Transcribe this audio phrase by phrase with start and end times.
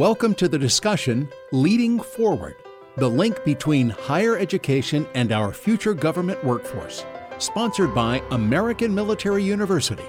[0.00, 2.56] Welcome to the discussion Leading Forward
[2.96, 7.04] the link between higher education and our future government workforce,
[7.36, 10.06] sponsored by American Military University.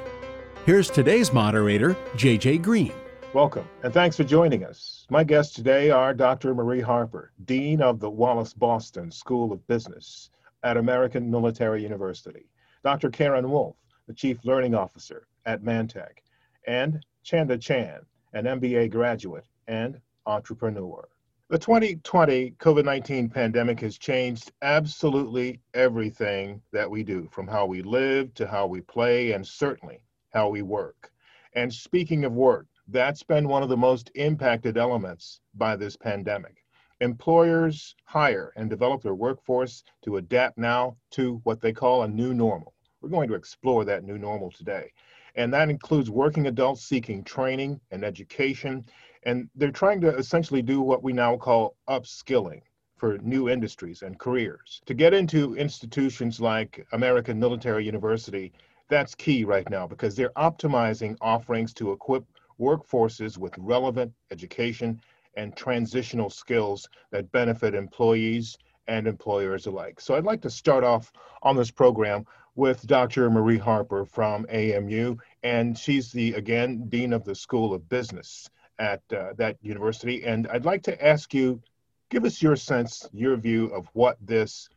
[0.66, 2.94] Here's today's moderator, JJ Green.
[3.34, 5.06] Welcome, and thanks for joining us.
[5.10, 6.56] My guests today are Dr.
[6.56, 10.30] Marie Harper, Dean of the Wallace Boston School of Business
[10.64, 12.46] at American Military University,
[12.82, 13.10] Dr.
[13.10, 13.76] Karen Wolf,
[14.08, 16.20] the Chief Learning Officer at Mantech,
[16.66, 18.00] and Chanda Chan,
[18.32, 21.08] an MBA graduate and entrepreneur.
[21.50, 27.82] The 2020 COVID 19 pandemic has changed absolutely everything that we do, from how we
[27.82, 30.04] live to how we play, and certainly
[30.34, 31.12] how we work.
[31.54, 36.66] And speaking of work, that's been one of the most impacted elements by this pandemic.
[37.00, 42.34] Employers hire and develop their workforce to adapt now to what they call a new
[42.34, 42.74] normal.
[43.02, 44.92] We're going to explore that new normal today.
[45.36, 48.86] And that includes working adults seeking training and education
[49.24, 52.62] and they're trying to essentially do what we now call upskilling
[52.98, 54.82] for new industries and careers.
[54.86, 58.52] To get into institutions like American Military University,
[58.90, 62.24] that's key right now because they're optimizing offerings to equip
[62.60, 65.02] workforces with relevant education
[65.36, 70.00] and transitional skills that benefit employees and employers alike.
[70.00, 73.30] So I'd like to start off on this program with Dr.
[73.30, 78.50] Marie Harper from AMU, and she's the, again, Dean of the School of Business
[78.82, 80.26] at uh, that university.
[80.26, 81.62] And I'd like to ask you,
[82.10, 84.68] give us your sense, your view of what this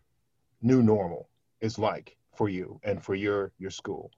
[0.60, 1.28] new normal
[1.60, 4.10] is like for you and for your, your school.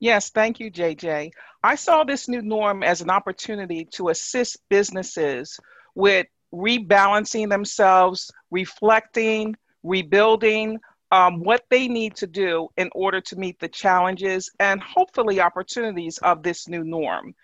[0.00, 1.30] Yes, thank you, JJ.
[1.62, 5.58] I saw this new norm as an opportunity to assist businesses
[5.94, 9.54] with rebalancing themselves, reflecting,
[9.84, 10.78] rebuilding
[11.10, 16.18] um, what they need to do in order to meet the challenges and hopefully opportunities
[16.18, 17.34] of this new norm.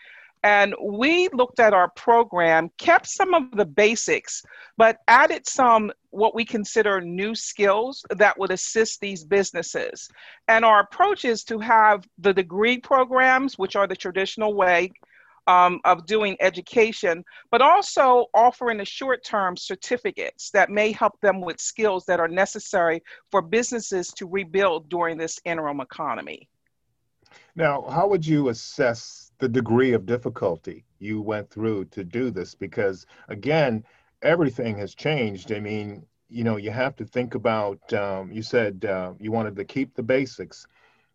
[0.45, 4.43] And we looked at our program, kept some of the basics,
[4.77, 10.07] but added some what we consider new skills that would assist these businesses.
[10.47, 14.93] And our approach is to have the degree programs, which are the traditional way
[15.47, 21.41] um, of doing education, but also offering the short term certificates that may help them
[21.41, 26.51] with skills that are necessary for businesses to rebuild during this interim economy.
[27.57, 32.55] Now, how would you assess the degree of difficulty you went through to do this
[32.55, 33.85] because again
[34.23, 35.53] everything has changed.
[35.53, 39.57] I mean you know you have to think about um, you said uh, you wanted
[39.57, 40.67] to keep the basics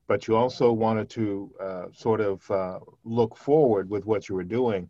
[0.07, 4.43] but you also wanted to uh, sort of uh, look forward with what you were
[4.43, 4.89] doing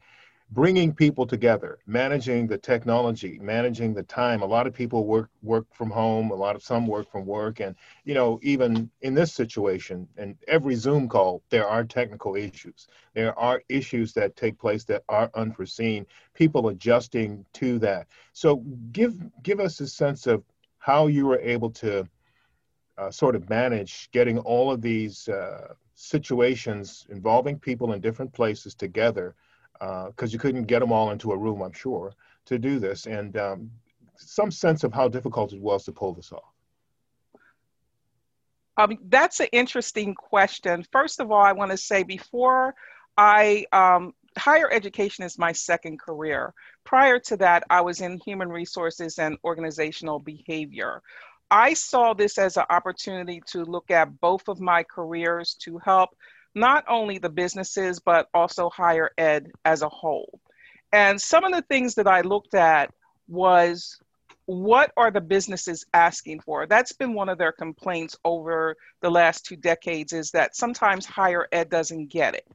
[0.51, 4.41] bringing people together, managing the technology, managing the time.
[4.41, 6.31] A lot of people work work from home.
[6.31, 10.35] A lot of some work from work, and you know, even in this situation, and
[10.47, 12.87] every Zoom call, there are technical issues.
[13.13, 16.05] There are issues that take place that are unforeseen.
[16.33, 18.07] People adjusting to that.
[18.33, 18.57] So,
[18.91, 20.43] give give us a sense of
[20.79, 22.07] how you were able to
[22.97, 28.73] uh, sort of manage getting all of these uh, situations involving people in different places
[28.73, 29.35] together
[29.79, 32.13] because uh, you couldn't get them all into a room, I'm sure,
[32.45, 33.71] to do this, and um,
[34.15, 36.53] some sense of how difficult it was to pull this off.
[38.77, 40.85] Um, that's an interesting question.
[40.91, 42.75] First of all, I want to say before
[43.17, 46.53] I, um, higher education is my second career.
[46.85, 51.01] Prior to that, I was in human resources and organizational behavior.
[51.51, 56.11] I saw this as an opportunity to look at both of my careers to help
[56.55, 60.39] not only the businesses, but also higher ed as a whole.
[60.91, 62.91] And some of the things that I looked at
[63.27, 63.99] was
[64.45, 66.65] what are the businesses asking for?
[66.65, 71.47] That's been one of their complaints over the last two decades is that sometimes higher
[71.51, 72.47] ed doesn't get it.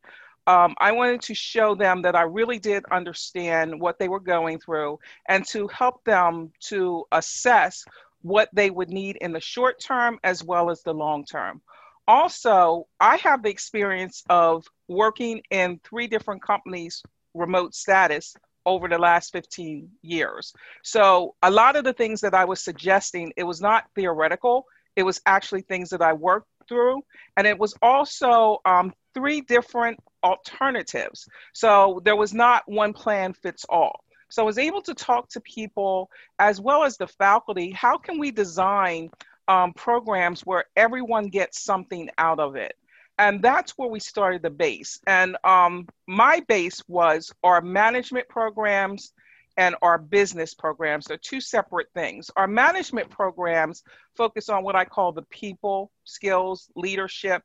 [0.48, 4.58] Um, I wanted to show them that I really did understand what they were going
[4.58, 7.84] through and to help them to assess
[8.22, 11.62] what they would need in the short term as well as the long term
[12.06, 17.02] also, I have the experience of working in three different companies,
[17.34, 18.34] remote status,
[18.66, 20.52] over the last 15 years.
[20.82, 25.02] So, a lot of the things that I was suggesting, it was not theoretical, it
[25.02, 27.02] was actually things that I worked through.
[27.36, 31.28] And it was also um, three different alternatives.
[31.52, 34.04] So, there was not one plan fits all.
[34.30, 37.70] So, I was able to talk to people as well as the faculty.
[37.70, 39.10] How can we design
[39.48, 42.74] um, programs where everyone gets something out of it.
[43.18, 44.98] And that's where we started the base.
[45.06, 49.12] And um, my base was our management programs
[49.56, 51.06] and our business programs.
[51.06, 52.30] They're two separate things.
[52.36, 53.84] Our management programs
[54.16, 57.42] focus on what I call the people, skills, leadership.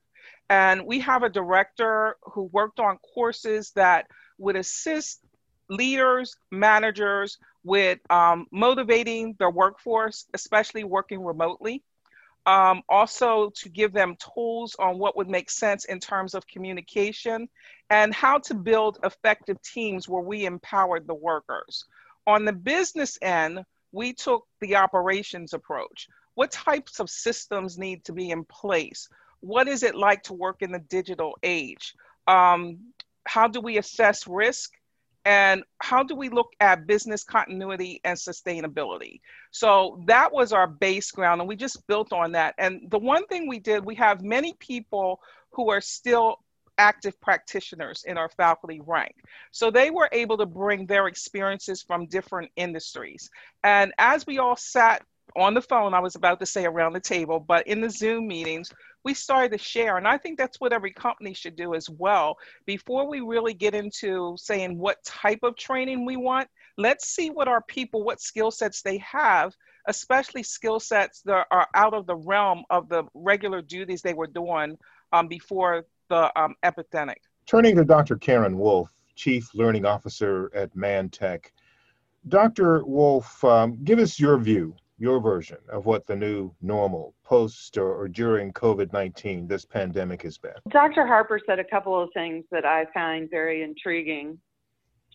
[0.50, 4.07] And we have a director who worked on courses that
[4.40, 5.22] would assist
[5.69, 11.84] leaders, managers with um, motivating their workforce, especially working remotely.
[12.50, 17.48] Um, also, to give them tools on what would make sense in terms of communication
[17.92, 21.86] and how to build effective teams where we empowered the workers.
[22.25, 26.07] On the business end, we took the operations approach.
[26.34, 29.07] What types of systems need to be in place?
[29.42, 31.94] What is it like to work in the digital age?
[32.25, 32.80] Um,
[33.28, 34.72] how do we assess risk?
[35.25, 39.21] And how do we look at business continuity and sustainability?
[39.51, 42.56] So that was our base ground and we just built on that.
[42.57, 45.19] And the one thing we did we have many people
[45.51, 46.38] who are still
[46.77, 49.16] active practitioners in our faculty rank.
[49.51, 53.30] So they were able to bring their experiences from different industries.
[53.63, 55.04] And as we all sat
[55.36, 58.27] on the phone, I was about to say around the table, but in the Zoom
[58.27, 58.72] meetings,
[59.04, 59.98] we started to share.
[59.98, 62.38] And I think that's what every company should do as well.
[62.66, 66.48] Before we really get into saying what type of training we want,
[66.78, 69.54] let's see what our people, what skill sets they have,
[69.88, 74.28] especially skill sets that are out of the realm of the regular duties they were
[74.28, 74.78] doing
[75.13, 77.22] um, before the um, epidemic.
[77.46, 78.16] Turning to Dr.
[78.18, 81.46] Karen Wolf, Chief Learning Officer at ManTech.
[82.28, 82.84] Dr.
[82.86, 87.96] Wolf, um, give us your view your version of what the new normal post or,
[87.96, 90.51] or during COVID 19, this pandemic has been?
[90.69, 91.07] Dr.
[91.07, 94.38] Harper said a couple of things that I find very intriguing.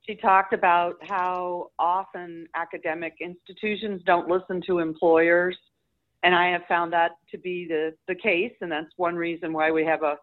[0.06, 5.56] She talked about how often academic institutions don't listen to employers.
[6.22, 8.52] And I have found that to be the, the case.
[8.62, 10.16] And that's one reason why we have a,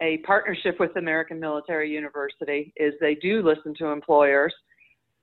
[0.00, 4.54] a partnership with American Military University is they do listen to employers.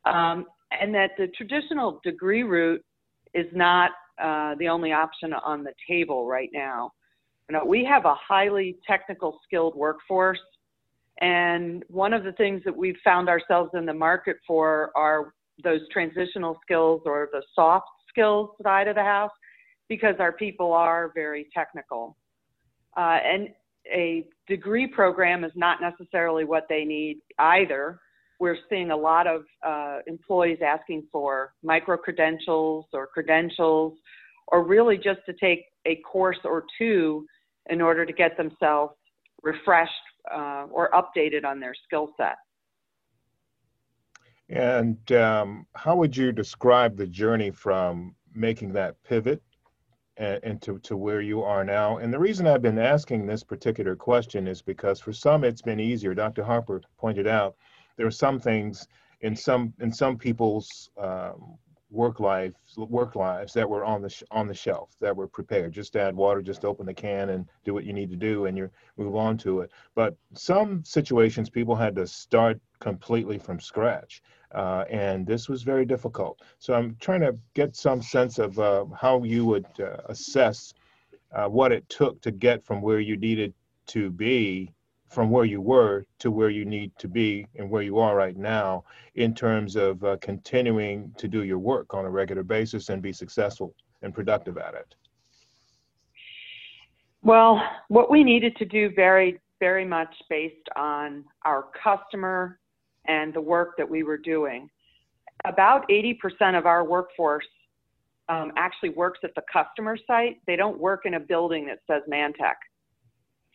[0.06, 0.46] Um,
[0.80, 2.84] and that the traditional degree route
[3.34, 3.92] is not
[4.22, 6.92] uh, the only option on the table right now.
[7.50, 10.40] You know, we have a highly technical skilled workforce,
[11.22, 15.34] and one of the things that we've found ourselves in the market for are
[15.64, 19.32] those transitional skills or the soft skills side of the house
[19.90, 22.16] because our people are very technical.
[22.98, 23.50] Uh, and
[23.92, 28.00] a degree program is not necessarily what they need either
[28.44, 33.94] we're seeing a lot of uh, employees asking for micro credentials or credentials,
[34.50, 37.26] or really just to take a course or two
[37.70, 38.96] in order to get themselves
[39.44, 39.94] refreshed
[40.30, 42.36] uh, or updated on their skill set.
[44.50, 49.42] And um, how would you describe the journey from making that pivot
[50.18, 52.00] into to where you are now?
[52.00, 55.80] And the reason I've been asking this particular question is because for some it's been
[55.80, 56.14] easier.
[56.14, 56.44] Dr.
[56.44, 57.56] Harper pointed out
[57.96, 58.88] there are some things
[59.22, 61.58] in some in some people's um,
[61.90, 65.72] work life work lives that were on the sh- on the shelf that were prepared.
[65.72, 68.58] Just add water just open the can and do what you need to do and
[68.58, 69.72] you move on to it.
[69.96, 74.22] But some situations people had to start completely from scratch
[74.54, 76.42] uh, and this was very difficult.
[76.60, 80.74] So i'm trying to get some sense of uh, how you would uh, assess
[81.32, 83.54] uh, what it took to get from where you needed
[83.88, 84.72] to be
[85.14, 88.36] from where you were to where you need to be and where you are right
[88.36, 88.84] now
[89.16, 93.14] in terms of uh, continuing to do your work on a regular basis and be
[93.14, 94.96] successful and productive at it?
[97.22, 102.60] Well, what we needed to do varied very much based on our customer
[103.08, 104.68] and the work that we were doing.
[105.46, 107.48] About 80% of our workforce
[108.30, 110.38] um, actually works at the customer site.
[110.48, 112.56] They don't work in a building that says ManTech.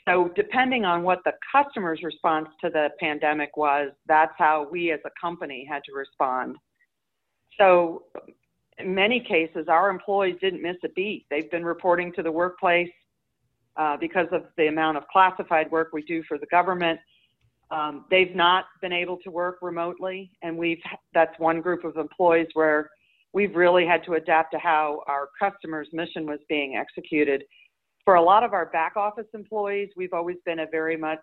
[0.09, 5.01] So, depending on what the customer's response to the pandemic was, that's how we as
[5.05, 6.57] a company had to respond.
[7.59, 8.05] So,
[8.79, 11.27] in many cases, our employees didn't miss a beat.
[11.31, 12.89] They've been reporting to the workplace
[13.77, 16.99] uh, because of the amount of classified work we do for the government.
[17.71, 20.81] Um, they've not been able to work remotely, and we've
[21.13, 22.89] that's one group of employees where
[23.35, 27.43] we've really had to adapt to how our customers' mission was being executed
[28.09, 31.21] for a lot of our back office employees, we've always been a very much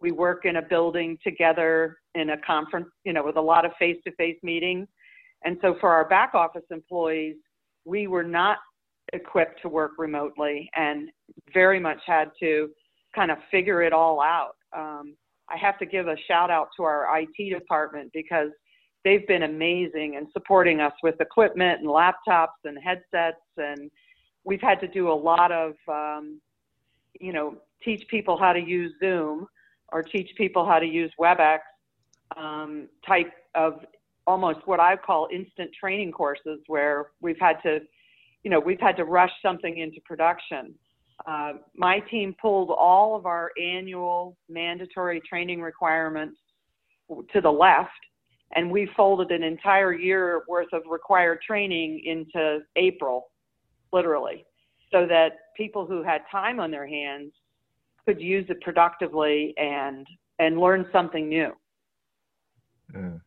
[0.00, 3.72] we work in a building together in a conference, you know, with a lot of
[3.78, 4.88] face-to-face meetings.
[5.44, 7.36] And so for our back office employees,
[7.84, 8.56] we were not
[9.12, 11.10] equipped to work remotely and
[11.52, 12.70] very much had to
[13.14, 14.52] kind of figure it all out.
[14.74, 15.16] Um,
[15.50, 18.48] I have to give a shout out to our IT department because
[19.04, 23.90] they've been amazing in supporting us with equipment and laptops and headsets and
[24.44, 26.40] we've had to do a lot of, um,
[27.20, 29.46] you know, teach people how to use Zoom
[29.92, 31.58] or teach people how to use WebEx
[32.36, 33.80] um, type of
[34.26, 37.80] almost what I call instant training courses where we've had to,
[38.42, 40.74] you know, we've had to rush something into production.
[41.26, 46.38] Uh, my team pulled all of our annual mandatory training requirements
[47.32, 47.90] to the left
[48.54, 53.26] and we folded an entire year worth of required training into April,
[53.94, 54.44] literally,
[54.90, 57.32] so that people who had time on their hands
[58.04, 60.06] could use it productively and
[60.38, 61.52] and learn something new.
[62.92, 63.20] Mm.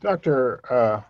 [0.00, 0.60] Dr.
[0.70, 1.00] Uh,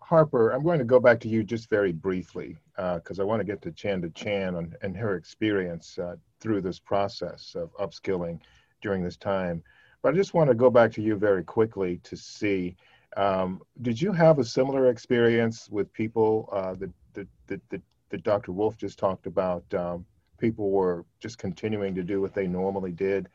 [0.00, 3.40] Harper, I'm going to go back to you just very briefly because uh, I want
[3.40, 8.40] to get to Chanda Chan and, and her experience uh, through this process of upskilling
[8.82, 9.62] during this time.
[10.02, 12.76] But I just want to go back to you very quickly to see
[13.16, 18.22] um, did you have a similar experience with people uh, that, that, that, that, that,
[18.22, 18.52] Dr.
[18.52, 19.64] Wolf just talked about?
[19.74, 20.06] Um,
[20.38, 23.28] people were just continuing to do what they normally did.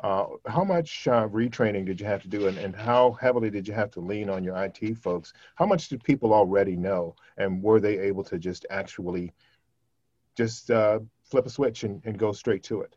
[0.00, 3.66] Uh, how much uh, retraining did you have to do, and, and how heavily did
[3.66, 5.32] you have to lean on your IT folks?
[5.54, 9.32] How much did people already know, and were they able to just actually
[10.36, 12.94] just uh, flip a switch and, and go straight to it?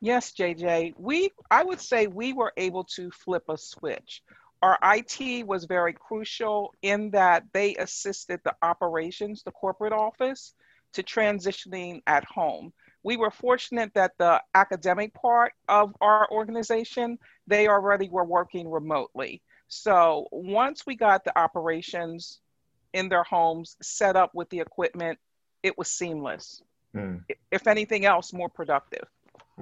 [0.00, 0.94] Yes, JJ.
[0.98, 4.22] We, I would say, we were able to flip a switch.
[4.64, 10.54] Our IT was very crucial in that they assisted the operations, the corporate office,
[10.94, 12.72] to transitioning at home
[13.04, 19.42] we were fortunate that the academic part of our organization, they already were working remotely.
[19.68, 22.40] So once we got the operations
[22.94, 25.18] in their homes set up with the equipment,
[25.62, 26.62] it was seamless.
[26.96, 27.22] Mm.
[27.50, 29.06] If anything else, more productive.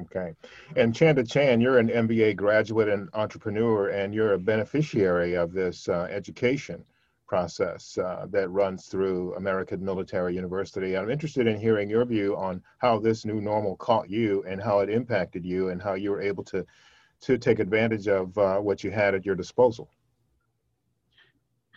[0.01, 0.35] Okay.
[0.77, 5.89] And Chanda Chan, you're an MBA graduate and entrepreneur, and you're a beneficiary of this
[5.89, 6.83] uh, education
[7.27, 10.97] process uh, that runs through American Military University.
[10.97, 14.81] I'm interested in hearing your view on how this new normal caught you and how
[14.81, 16.65] it impacted you and how you were able to,
[17.23, 19.91] to take advantage of uh, what you had at your disposal.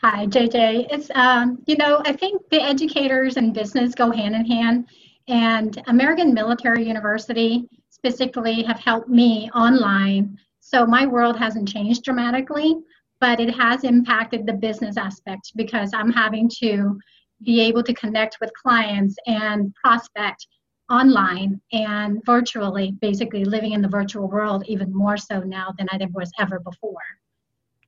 [0.02, 0.88] Hi, JJ.
[0.92, 4.88] It's, um, you know, I think the educators and business go hand in hand,
[5.28, 10.38] and American Military University specifically have helped me online.
[10.60, 12.76] So my world hasn't changed dramatically
[13.20, 17.00] but it has impacted the business aspect because I'm having to
[17.44, 20.48] be able to connect with clients and prospect
[20.90, 26.00] online and virtually, basically living in the virtual world even more so now than I
[26.14, 26.94] was ever before.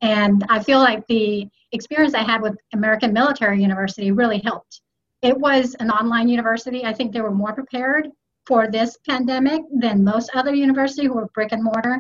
[0.02, 4.82] And I feel like the experience I had with American Military University really helped.
[5.22, 6.86] It was an online university.
[6.86, 8.10] I think they were more prepared
[8.48, 12.00] for this pandemic than most other universities who were brick and mortar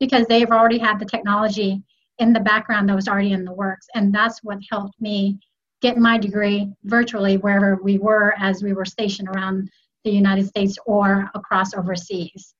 [0.00, 1.80] because they've already had the technology
[2.18, 3.86] in the background that was already in the works.
[3.94, 5.38] And that's what helped me
[5.80, 9.70] get my degree virtually wherever we were as we were stationed around
[10.04, 12.54] the United States or across overseas.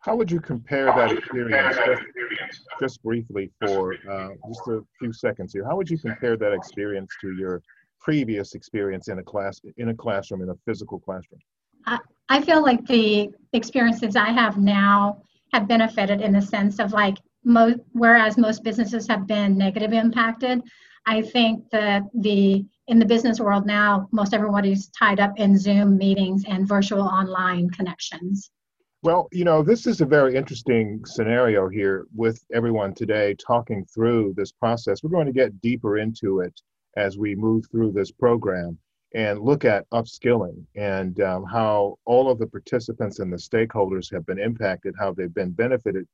[0.00, 5.54] How would you compare that experience, just, just briefly for uh, just a few seconds
[5.54, 7.62] here, how would you compare that experience to your
[8.00, 11.40] previous experience in a class, in a classroom, in a physical classroom?
[11.86, 16.92] I, I feel like the experiences I have now have benefited in the sense of
[16.92, 20.62] like most, whereas most businesses have been negative impacted,
[21.06, 25.96] I think that the in the business world now, most everybody's tied up in Zoom
[25.96, 28.50] meetings and virtual online connections.
[29.02, 34.34] Well, you know, this is a very interesting scenario here with everyone today talking through
[34.36, 35.02] this process.
[35.02, 36.58] We're going to get deeper into it
[36.96, 38.78] as we move through this program
[39.14, 44.26] and look at upskilling and um, how all of the participants and the stakeholders have
[44.26, 46.06] been impacted, how they've been benefited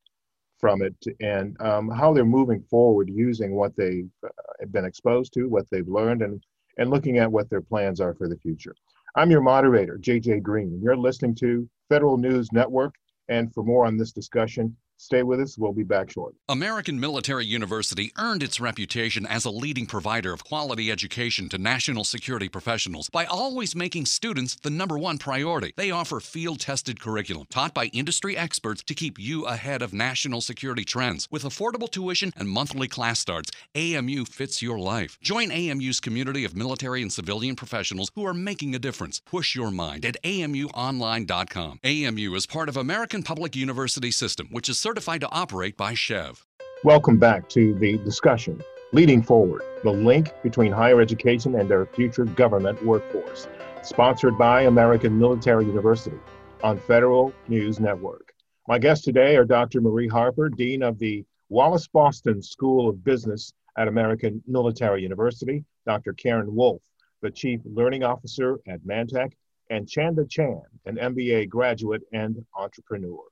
[0.59, 5.49] from it and um, how they're moving forward using what they've uh, been exposed to,
[5.49, 6.45] what they've learned, and,
[6.77, 8.75] and looking at what their plans are for the future.
[9.17, 10.79] I'm your moderator, JJ Green.
[10.83, 12.95] You're listening to Federal News Network.
[13.29, 15.57] And for more on this discussion, Stay with us.
[15.57, 16.37] We'll be back shortly.
[16.51, 22.05] American Military University earned its reputation as a leading provider of quality education to national
[22.05, 25.73] security professionals by always making students the number one priority.
[25.75, 30.43] They offer field tested curriculum taught by industry experts to keep you ahead of national
[30.43, 31.27] security trends.
[31.31, 35.19] With affordable tuition and monthly class starts, AMU fits your life.
[35.23, 39.23] Join AMU's community of military and civilian professionals who are making a difference.
[39.25, 41.81] Push your mind at amuonline.com.
[41.83, 46.43] AMU is part of American Public University System, which is certified to operate by SCHEV.
[46.83, 48.61] Welcome back to the discussion
[48.93, 53.47] Leading Forward the link between higher education and Their future government workforce,
[53.83, 56.19] sponsored by American Military University
[56.65, 58.35] on Federal News Network.
[58.67, 59.81] My guests today are Dr.
[59.81, 66.15] Marie Harper, Dean of the Wallace Boston School of Business at American Military University, Dr.
[66.15, 66.83] Karen Wolf,
[67.23, 69.35] the Chief Learning Officer at Mantech,
[69.71, 73.23] and Chanda Chan, an MBA graduate and entrepreneur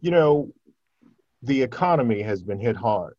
[0.00, 0.52] you know,
[1.42, 3.16] the economy has been hit hard,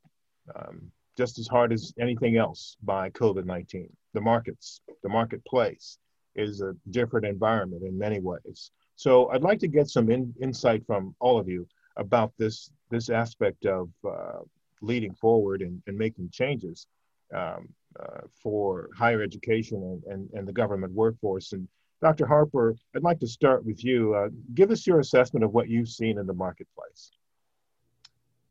[0.56, 3.90] um, just as hard as anything else by COVID 19.
[4.14, 5.98] The markets, the marketplace
[6.36, 8.72] is a different environment in many ways.
[8.96, 11.68] So I'd like to get some in, insight from all of you
[11.98, 14.40] about this, this aspect of uh,
[14.82, 16.88] leading forward and, and making changes
[17.36, 17.68] um,
[18.00, 21.54] uh, for higher education and, and, and, the government workforce.
[21.54, 21.68] And
[22.02, 22.28] Dr.
[22.28, 24.14] Harper, I'd like to start with you.
[24.14, 27.12] Uh, give us your assessment of what you've seen in the marketplace.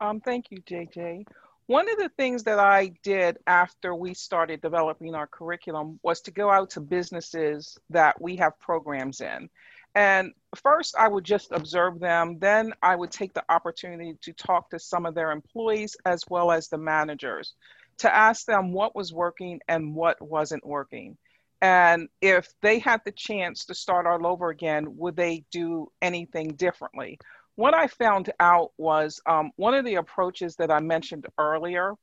[0.01, 1.27] Um, thank you, JJ.
[1.67, 6.31] One of the things that I did after we started developing our curriculum was to
[6.31, 9.49] go out to businesses that we have programs in.
[9.97, 12.39] And first, I would just observe them.
[12.39, 16.53] Then I would take the opportunity to talk to some of their employees as well
[16.53, 17.55] as the managers
[17.99, 21.17] to ask them what was working and what wasn't working.
[21.63, 26.55] And if they had the chance to start all over again, would they do anything
[26.55, 27.19] differently?
[27.55, 31.95] What I found out was um, one of the approaches that I mentioned earlier.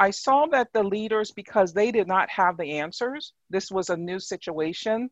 [0.00, 3.96] I saw that the leaders, because they did not have the answers, this was a
[3.96, 5.10] new situation,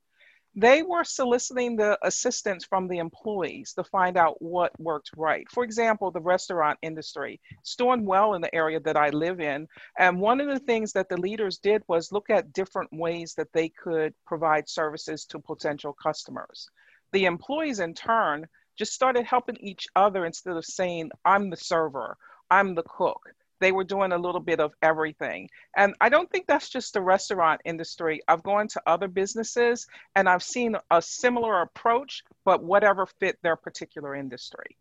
[0.54, 5.50] they were soliciting the assistance from the employees to find out what worked right.
[5.50, 7.40] For example, the restaurant industry.
[7.60, 9.66] It's doing well in the area that I live in.
[9.98, 13.52] And one of the things that the leaders did was look at different ways that
[13.54, 16.68] they could provide services to potential customers.
[17.12, 22.16] The employees, in turn, just started helping each other instead of saying, I'm the server,
[22.50, 23.20] I'm the cook.
[23.62, 25.48] They were doing a little bit of everything.
[25.76, 28.20] And I don't think that's just the restaurant industry.
[28.26, 33.56] I've gone to other businesses and I've seen a similar approach, but whatever fit their
[33.56, 34.76] particular industry.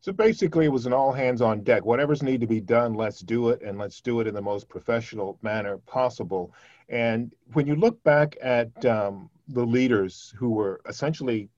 [0.00, 1.84] So basically, it was an all hands on deck.
[1.84, 4.68] Whatever's need to be done, let's do it, and let's do it in the most
[4.68, 6.54] professional manner possible.
[6.88, 11.48] And when you look back at um, the leaders who were essentially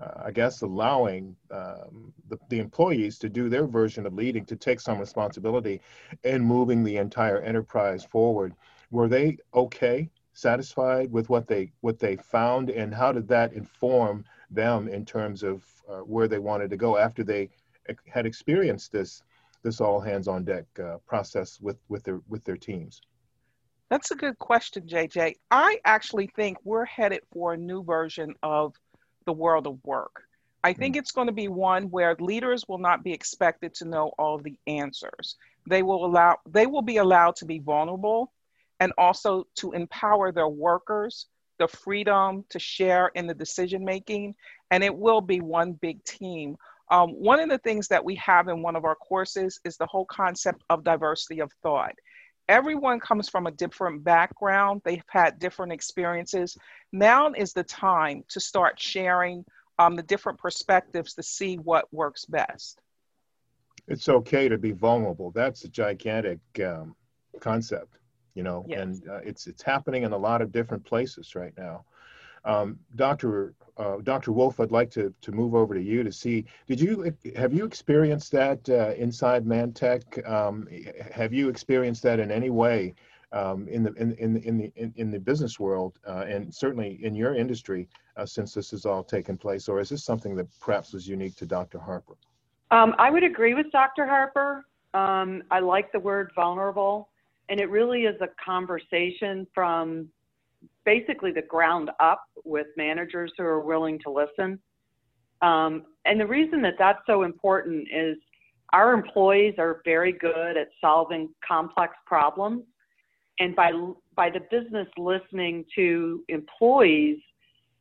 [0.00, 4.56] uh, I guess, allowing um, the, the, employees to do their version of leading, to
[4.56, 5.80] take some responsibility
[6.22, 8.54] in moving the entire enterprise forward.
[8.90, 14.24] Were they okay, satisfied with what they what they found, and how did that inform
[14.50, 17.48] them in terms of uh, where they wanted to go after they
[18.06, 19.22] had experienced this
[19.64, 23.00] this all hands on deck uh, process with with their with their teams?
[23.90, 25.34] That's a good question, JJ.
[25.50, 28.74] I actually think we're headed for a new version of
[29.28, 30.22] the world of work.
[30.64, 31.00] I think mm.
[31.00, 34.58] it's going to be one where leaders will not be expected to know all the
[34.66, 35.36] answers.
[35.68, 38.32] They will allow they will be allowed to be vulnerable
[38.80, 41.26] and also to empower their workers
[41.58, 44.34] the freedom to share in the decision making
[44.70, 46.56] and it will be one big team.
[46.90, 49.86] Um, one of the things that we have in one of our courses is the
[49.86, 51.94] whole concept of diversity of thought
[52.48, 54.82] everyone comes from a different background.
[54.84, 56.56] They've had different experiences.
[56.92, 59.44] Now is the time to start sharing
[59.78, 62.80] um, the different perspectives to see what works best.
[63.86, 65.30] It's okay to be vulnerable.
[65.30, 66.94] That's a gigantic um,
[67.40, 67.98] concept,
[68.34, 68.80] you know, yes.
[68.80, 71.84] and uh, it's it's happening in a lot of different places right now.
[72.44, 73.54] Um, Dr.
[73.76, 74.32] Uh, Dr.
[74.32, 77.64] Wolf, I'd like to, to move over to you to see, did you, have you
[77.64, 80.28] experienced that uh, inside Mantech?
[80.28, 80.66] Um,
[81.12, 82.94] have you experienced that in any way
[83.32, 86.98] um, in, the, in, in, in, the, in, in the business world uh, and certainly
[87.02, 89.68] in your industry uh, since this has all taken place?
[89.68, 91.78] Or is this something that perhaps was unique to Dr.
[91.78, 92.16] Harper?
[92.72, 94.06] Um, I would agree with Dr.
[94.06, 94.64] Harper.
[94.94, 97.10] Um, I like the word vulnerable,
[97.48, 100.08] and it really is a conversation from
[100.88, 104.58] basically the ground up with managers who are willing to listen.
[105.42, 108.16] Um, and the reason that that's so important is
[108.72, 112.62] our employees are very good at solving complex problems.
[113.38, 113.70] And by,
[114.16, 117.18] by the business listening to employees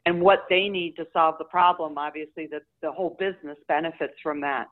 [0.06, 4.42] and what they need to solve the problem, obviously the, the whole business benefits from
[4.42, 4.68] that.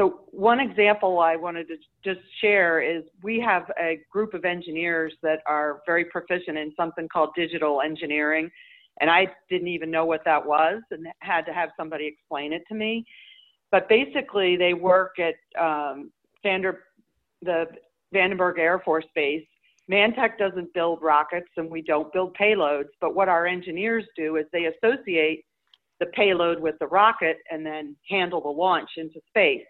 [0.00, 5.12] So one example I wanted to just share is we have a group of engineers
[5.22, 8.50] that are very proficient in something called digital engineering.
[9.02, 12.62] And I didn't even know what that was and had to have somebody explain it
[12.68, 13.04] to me.
[13.70, 16.10] But basically, they work at um,
[16.42, 16.84] Vander,
[17.42, 17.66] the
[18.14, 19.46] Vandenberg Air Force Base.
[19.90, 22.88] Mantech doesn't build rockets and we don't build payloads.
[23.02, 25.44] But what our engineers do is they associate
[25.98, 29.66] the payload with the rocket and then handle the launch into space.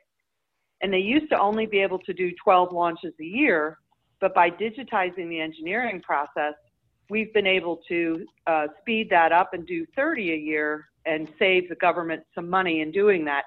[0.83, 3.79] And they used to only be able to do 12 launches a year,
[4.21, 6.55] but by digitizing the engineering process,
[7.11, 11.69] we've been able to uh, speed that up and do 30 a year and save
[11.69, 13.45] the government some money in doing that.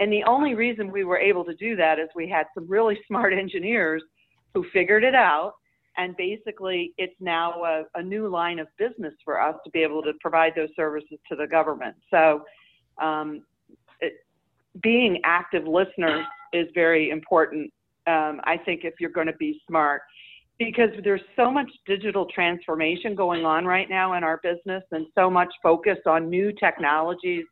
[0.00, 2.98] And the only reason we were able to do that is we had some really
[3.06, 4.02] smart engineers
[4.52, 5.54] who figured it out.
[5.96, 10.02] And basically, it's now a, a new line of business for us to be able
[10.02, 11.94] to provide those services to the government.
[12.10, 12.42] So,
[13.00, 13.44] um,
[14.82, 17.72] being active listeners is very important.
[18.06, 20.02] Um, I think if you're going to be smart,
[20.58, 25.28] because there's so much digital transformation going on right now in our business, and so
[25.28, 27.44] much focus on new technologies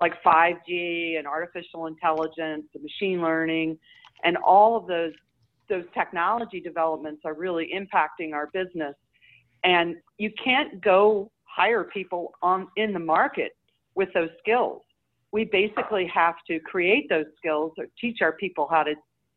[0.00, 3.78] like 5G and artificial intelligence and machine learning,
[4.24, 5.12] and all of those
[5.68, 8.94] those technology developments are really impacting our business.
[9.64, 13.52] And you can't go hire people on in the market
[13.94, 14.82] with those skills.
[15.32, 18.94] We basically have to create those skills or teach our people how to,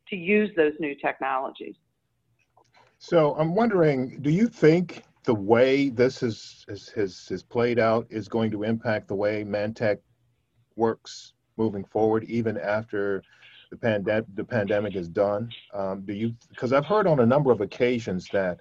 [0.10, 1.75] to use those new technologies.
[2.99, 8.08] So I'm wondering, do you think the way this is, is, has, has played out
[8.10, 9.99] is going to impact the way Mantech
[10.75, 13.23] works moving forward, even after
[13.71, 15.49] the, pandem- the pandemic is done?
[15.73, 16.36] Um, do you?
[16.49, 18.60] Because I've heard on a number of occasions that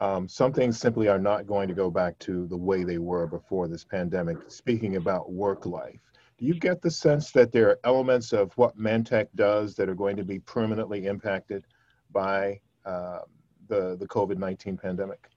[0.00, 3.26] um, some things simply are not going to go back to the way they were
[3.26, 4.38] before this pandemic.
[4.48, 6.00] Speaking about work life,
[6.38, 9.94] do you get the sense that there are elements of what Mantech does that are
[9.94, 11.64] going to be permanently impacted
[12.12, 13.20] by uh,
[13.68, 15.28] the the COVID nineteen pandemic?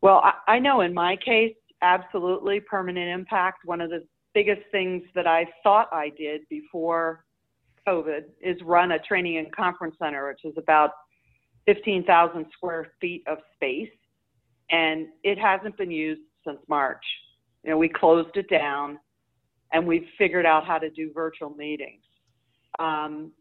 [0.00, 3.64] Well, I, I know in my case, absolutely permanent impact.
[3.64, 7.24] One of the biggest things that I thought I did before
[7.86, 10.90] COVID is run a training and conference center, which is about
[11.66, 13.90] 15,000 square feet of space,
[14.70, 17.04] and it hasn't been used since March.
[17.64, 18.98] You know, we closed it down,
[19.72, 22.02] and we've figured out how to do virtual meetings.
[22.78, 23.32] Um,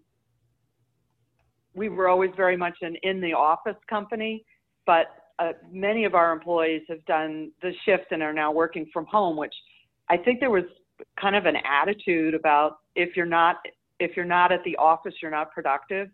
[1.74, 4.46] we were always very much an in the office company,
[4.86, 5.08] but
[5.40, 9.38] uh, many of our employees have done the shift and are now working from home,
[9.38, 9.54] which
[10.10, 10.66] I think there was
[11.20, 13.58] kind of an attitude about if you're not
[14.00, 16.10] if you're not at the office, you're not productive.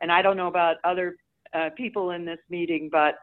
[0.00, 1.16] And I don't know about other
[1.54, 3.14] uh, people in this meeting, but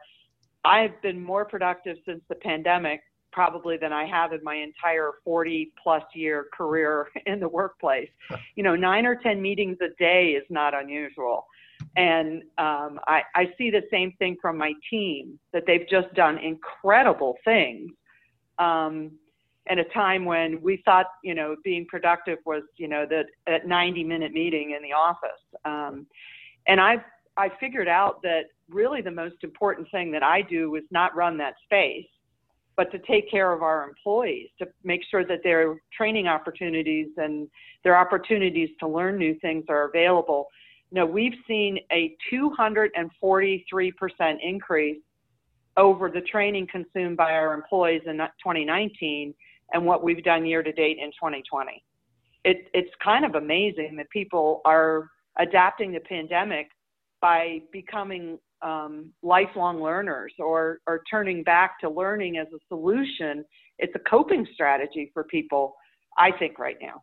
[0.64, 5.72] I've been more productive since the pandemic probably than I have in my entire 40
[5.82, 8.10] plus year career in the workplace.
[8.56, 11.46] You know, nine or 10 meetings a day is not unusual.
[11.96, 16.36] And um, I, I see the same thing from my team that they've just done
[16.36, 17.90] incredible things.
[18.58, 19.12] Um,
[19.68, 23.66] at a time when we thought, you know, being productive was, you know, that at
[23.66, 25.40] 90 minute meeting in the office.
[25.64, 26.06] Um,
[26.66, 27.00] and I've
[27.36, 31.38] I figured out that really the most important thing that I do is not run
[31.38, 32.06] that space,
[32.80, 37.46] but to take care of our employees, to make sure that their training opportunities and
[37.84, 40.46] their opportunities to learn new things are available.
[40.90, 44.96] You know, we've seen a 243% increase
[45.76, 49.34] over the training consumed by our employees in 2019
[49.74, 51.84] and what we've done year to date in 2020.
[52.46, 56.68] It, it's kind of amazing that people are adapting the pandemic
[57.20, 63.44] by becoming um, lifelong learners or, turning back to learning as a solution.
[63.78, 65.74] It's a coping strategy for people,
[66.18, 67.02] I think, right now.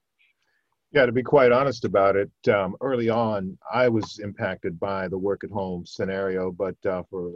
[0.92, 5.18] Yeah, to be quite honest about it, um, early on, I was impacted by the
[5.18, 7.34] work at home scenario, but uh, for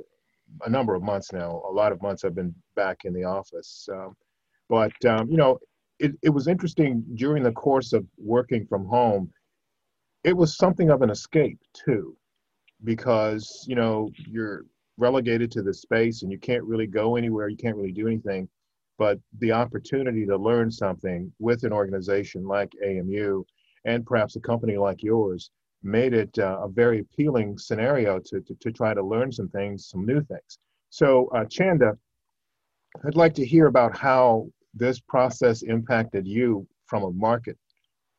[0.65, 3.87] a number of months now, a lot of months I've been back in the office.
[3.91, 4.15] Um,
[4.69, 5.59] but, um, you know,
[5.99, 9.31] it, it was interesting during the course of working from home,
[10.23, 12.15] it was something of an escape too
[12.83, 14.65] because you know you're
[14.97, 18.47] relegated to the space and you can't really go anywhere you can't really do anything.
[18.97, 23.43] But the opportunity to learn something with an organization like amu
[23.85, 25.49] and perhaps a company like yours
[25.83, 29.87] made it uh, a very appealing scenario to, to, to, try to learn some things
[29.87, 30.59] some new things.
[30.89, 31.97] So uh, chanda
[33.05, 37.57] i'd like to hear about how this process impacted you from a market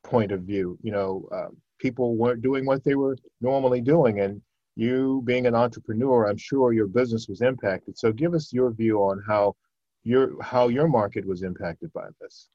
[0.03, 0.79] point of view.
[0.83, 1.49] You know uh,
[1.79, 4.41] people weren't doing what they were normally doing and
[4.77, 7.99] you being an entrepreneur, I'm sure your business was impacted.
[7.99, 9.55] So give us your view on how
[10.05, 12.49] your how your market was impacted by this.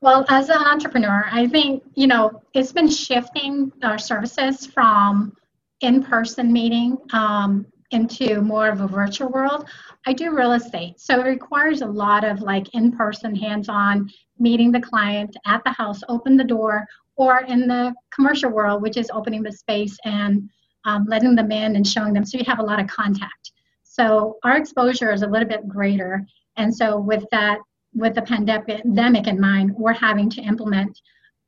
[0.00, 5.36] Well, as an entrepreneur, I think you know it's been shifting our services from
[5.80, 9.68] in-person meeting um, into more of a virtual world.
[10.06, 14.80] I do real estate, so it requires a lot of like in-person, hands-on meeting the
[14.80, 19.42] client at the house, open the door, or in the commercial world, which is opening
[19.42, 20.48] the space and
[20.84, 22.24] um, letting them in and showing them.
[22.24, 23.52] So you have a lot of contact.
[23.82, 26.24] So our exposure is a little bit greater.
[26.56, 27.58] And so with that,
[27.94, 31.00] with the pandemic in mind, we're having to implement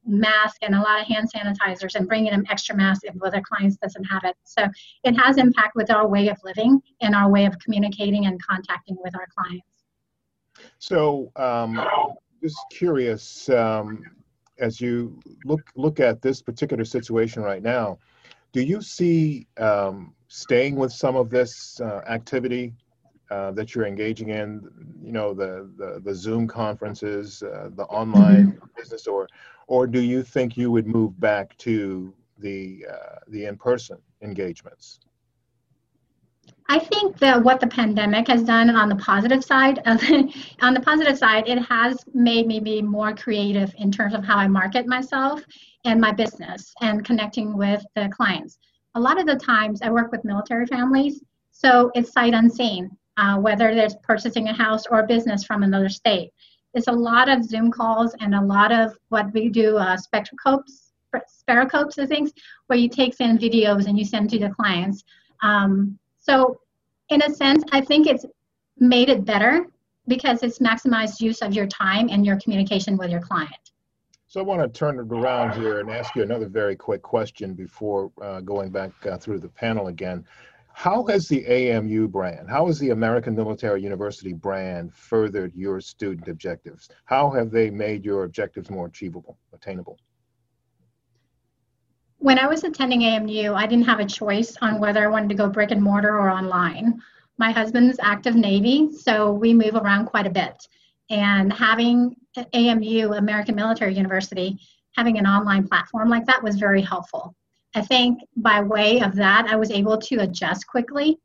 [0.07, 3.77] mask and a lot of hand sanitizers and bringing them extra masks if other clients
[3.77, 4.35] doesn't have it.
[4.45, 4.67] So
[5.05, 8.97] it has impact with our way of living and our way of communicating and contacting
[9.03, 9.67] with our clients.
[10.79, 11.87] So um,
[12.43, 14.03] just curious, um,
[14.59, 17.99] as you look look at this particular situation right now,
[18.53, 22.75] do you see um, staying with some of this uh, activity
[23.31, 24.69] uh, that you're engaging in?
[25.03, 28.67] You know, the the, the Zoom conferences, uh, the online mm-hmm.
[28.77, 29.29] business, or
[29.67, 35.01] or do you think you would move back to the uh, the in-person engagements?
[36.71, 41.17] I think that what the pandemic has done on the positive side, on the positive
[41.17, 45.43] side, it has made me be more creative in terms of how I market myself
[45.87, 48.59] and my business and connecting with the clients.
[48.97, 53.39] A lot of the times I work with military families, so it's sight unseen, uh,
[53.39, 56.33] whether they're purchasing a house or a business from another state.
[56.75, 60.93] It's a lot of Zoom calls and a lot of what we do, uh, spectroscopes,
[61.15, 62.33] spheroscopes and things,
[62.67, 65.03] where you take in videos and you send to the clients.
[65.43, 66.61] Um, so,
[67.09, 68.27] in a sense, I think it's
[68.79, 69.67] made it better
[70.09, 73.53] because it's maximized use of your time and your communication with your client.
[74.27, 77.55] So I want to turn it around here and ask you another very quick question
[77.55, 80.25] before uh, going back uh, through the panel again.
[80.75, 86.29] How has the AMU brand, how has the American Military University brand furthered your student
[86.29, 86.91] objectives?
[87.07, 89.99] How have they made your objectives more achievable, attainable?
[92.19, 95.35] When I was attending AMU, I didn't have a choice on whether I wanted to
[95.37, 97.01] go brick and mortar or online.
[97.39, 100.67] My husband's active Navy, so we move around quite a bit.
[101.11, 102.17] And having
[102.53, 104.59] AMU, American Military University,
[104.97, 107.35] having an online platform like that was very helpful.
[107.75, 111.19] I think by way of that, I was able to adjust quickly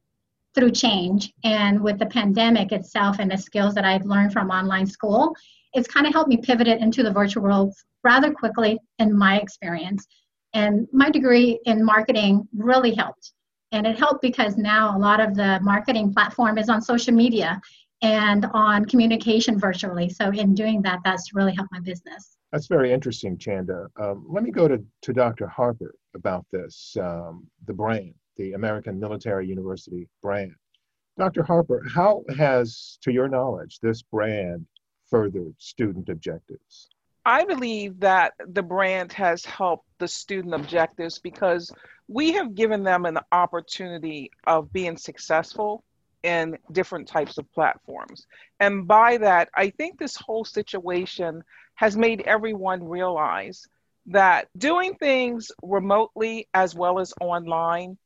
[0.54, 1.34] through change.
[1.44, 5.36] And with the pandemic itself and the skills that I've learned from online school,
[5.74, 9.40] it's kind of helped me pivot it into the virtual world rather quickly in my
[9.40, 10.06] experience.
[10.54, 13.34] And my degree in marketing really helped.
[13.72, 17.60] And it helped because now a lot of the marketing platform is on social media
[18.04, 20.10] and on communication virtually.
[20.10, 22.38] So in doing that, that's really helped my business.
[22.52, 23.88] That's very interesting, Chanda.
[24.00, 25.48] Um, let me go to, to Dr.
[25.48, 30.54] Harper about this, um, the brand, the American Military University brand.
[31.18, 31.44] Dr.
[31.44, 34.66] Harper, how has, to your knowledge, this brand
[35.10, 36.90] furthered student objectives?
[37.26, 41.72] I believe that the brand has helped the student objectives because
[42.08, 45.84] we have given them an opportunity of being successful
[46.24, 48.26] in different types of platforms.
[48.60, 51.44] And by that, I think this whole situation
[51.76, 53.68] has made everyone realize
[54.08, 57.98] that doing things remotely as well as online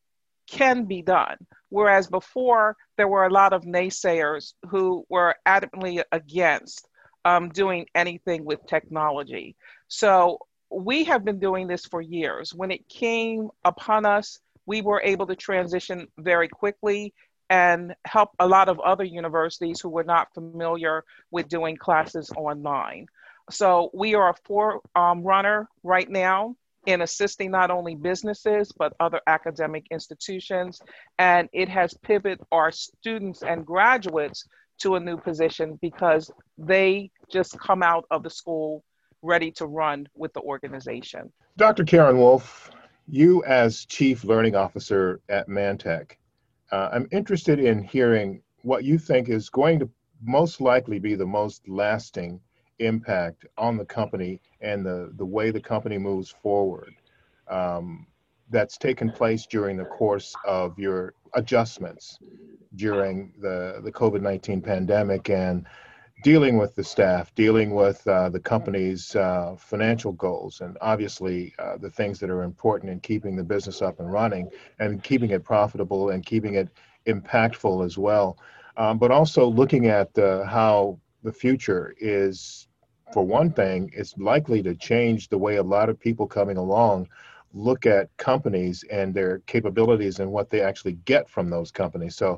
[0.47, 1.37] can be done.
[1.69, 6.87] Whereas before, there were a lot of naysayers who were adamantly against
[7.27, 9.55] um, doing anything with technology.
[9.89, 10.39] So
[10.71, 12.53] we have been doing this for years.
[12.53, 17.13] When it came upon us, we were able to transition very quickly
[17.49, 23.07] and help a lot of other universities who were not familiar with doing classes online.
[23.49, 29.21] So we are a forerunner um, right now in assisting not only businesses but other
[29.27, 30.81] academic institutions,
[31.17, 34.45] and it has pivoted our students and graduates
[34.79, 38.83] to a new position because they just come out of the school
[39.21, 41.31] ready to run with the organization.
[41.57, 41.83] Dr.
[41.83, 42.71] Karen Wolf,
[43.07, 46.11] you as Chief Learning Officer at Mantech,
[46.71, 49.89] uh, I'm interested in hearing what you think is going to
[50.21, 52.39] most likely be the most lasting
[52.79, 56.93] impact on the company and the, the way the company moves forward
[57.49, 58.05] um,
[58.49, 62.19] that's taken place during the course of your adjustments
[62.75, 65.65] during the, the COVID 19 pandemic and
[66.23, 71.77] dealing with the staff, dealing with uh, the company's uh, financial goals, and obviously uh,
[71.77, 75.43] the things that are important in keeping the business up and running and keeping it
[75.43, 76.69] profitable and keeping it
[77.05, 78.37] impactful as well.
[78.77, 82.67] Um, but also looking at uh, how the future is,
[83.13, 87.07] for one thing, it's likely to change the way a lot of people coming along
[87.53, 92.15] look at companies and their capabilities and what they actually get from those companies.
[92.15, 92.37] So,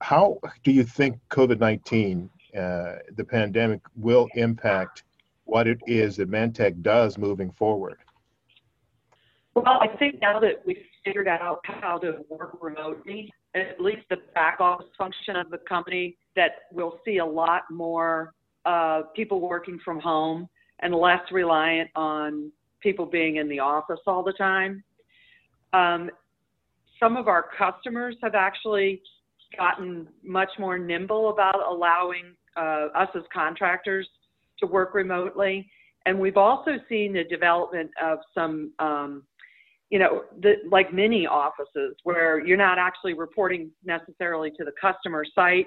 [0.00, 5.04] how do you think COVID 19, uh, the pandemic, will impact
[5.44, 7.98] what it is that Mantech does moving forward?
[9.54, 14.16] Well, I think now that we've figured out how to work remotely, at least the
[14.34, 19.78] back office function of the company, that we'll see a lot more uh, people working
[19.84, 20.48] from home
[20.80, 22.50] and less reliant on
[22.84, 24.84] people being in the office all the time.
[25.72, 26.10] Um,
[27.00, 29.02] some of our customers have actually
[29.56, 34.08] gotten much more nimble about allowing uh, us as contractors
[34.60, 35.68] to work remotely.
[36.06, 39.24] And we've also seen the development of some, um,
[39.90, 45.24] you know, the, like mini offices where you're not actually reporting necessarily to the customer
[45.34, 45.66] site,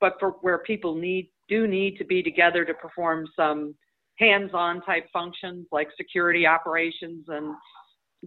[0.00, 3.74] but for where people need do need to be together to perform some
[4.18, 7.54] hands-on type functions like security operations and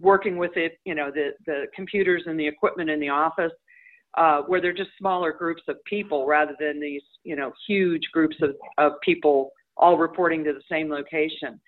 [0.00, 3.52] working with it, you know, the, the computers and the equipment in the office,
[4.16, 8.36] uh, where they're just smaller groups of people rather than these, you know, huge groups
[8.42, 11.60] of, of people all reporting to the same location.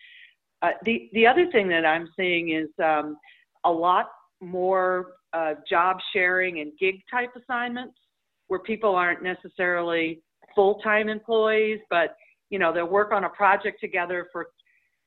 [0.63, 3.17] Uh, the, the other thing that I'm seeing is um,
[3.65, 4.07] a lot
[4.41, 7.95] more uh, job sharing and gig type assignments
[8.49, 10.23] where people aren't necessarily
[10.55, 12.15] full-time employees, but
[12.51, 14.49] you know they'll work on a project together for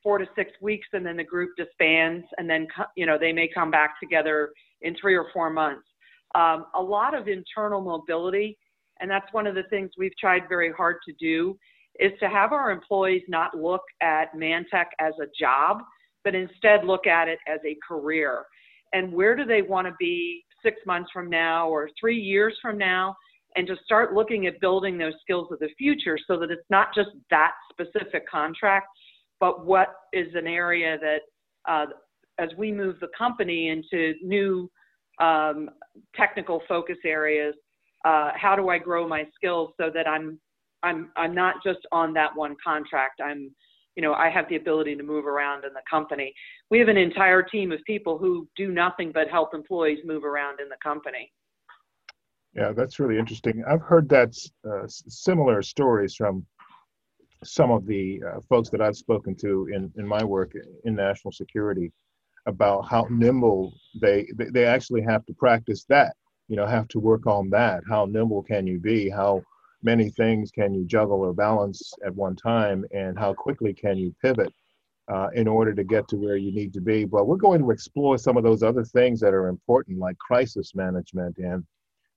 [0.02, 3.48] four to six weeks, and then the group disbands, and then you know they may
[3.52, 4.50] come back together
[4.82, 5.86] in three or four months.
[6.34, 8.58] Um, a lot of internal mobility,
[9.00, 11.58] and that's one of the things we've tried very hard to do,
[11.98, 15.78] is to have our employees not look at Mantech as a job,
[16.24, 18.44] but instead look at it as a career.
[18.92, 22.78] And where do they want to be six months from now or three years from
[22.78, 23.16] now?
[23.58, 26.94] And to start looking at building those skills of the future so that it's not
[26.94, 28.86] just that specific contract,
[29.40, 31.22] but what is an area that,
[31.68, 31.86] uh,
[32.38, 34.70] as we move the company into new
[35.20, 35.70] um,
[36.14, 37.52] technical focus areas,
[38.04, 40.38] uh, how do I grow my skills so that I'm
[40.84, 43.20] I'm I'm not just on that one contract.
[43.20, 43.50] I'm
[43.96, 46.32] you know, I have the ability to move around in the company.
[46.70, 50.60] We have an entire team of people who do nothing but help employees move around
[50.60, 51.32] in the company.
[52.54, 53.62] Yeah, that's really interesting.
[53.68, 54.34] I've heard that
[54.68, 56.44] uh, similar stories from
[57.44, 60.52] some of the uh, folks that I've spoken to in, in my work
[60.84, 61.92] in national security
[62.46, 66.16] about how nimble they they actually have to practice that
[66.48, 67.82] you know have to work on that.
[67.88, 69.08] How nimble can you be?
[69.08, 69.42] How
[69.82, 72.84] many things can you juggle or balance at one time?
[72.92, 74.52] And how quickly can you pivot
[75.12, 77.04] uh, in order to get to where you need to be?
[77.04, 80.74] But we're going to explore some of those other things that are important like crisis
[80.74, 81.64] management and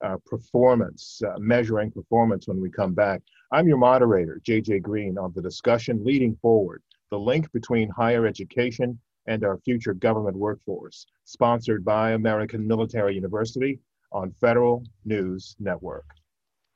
[0.04, 3.22] uh, performance uh, measuring performance when we come back.
[3.52, 8.98] I'm your moderator jj green of the discussion leading forward the link between higher education
[9.28, 13.80] and our future government workforce sponsored by american military university
[14.12, 16.06] on federal news network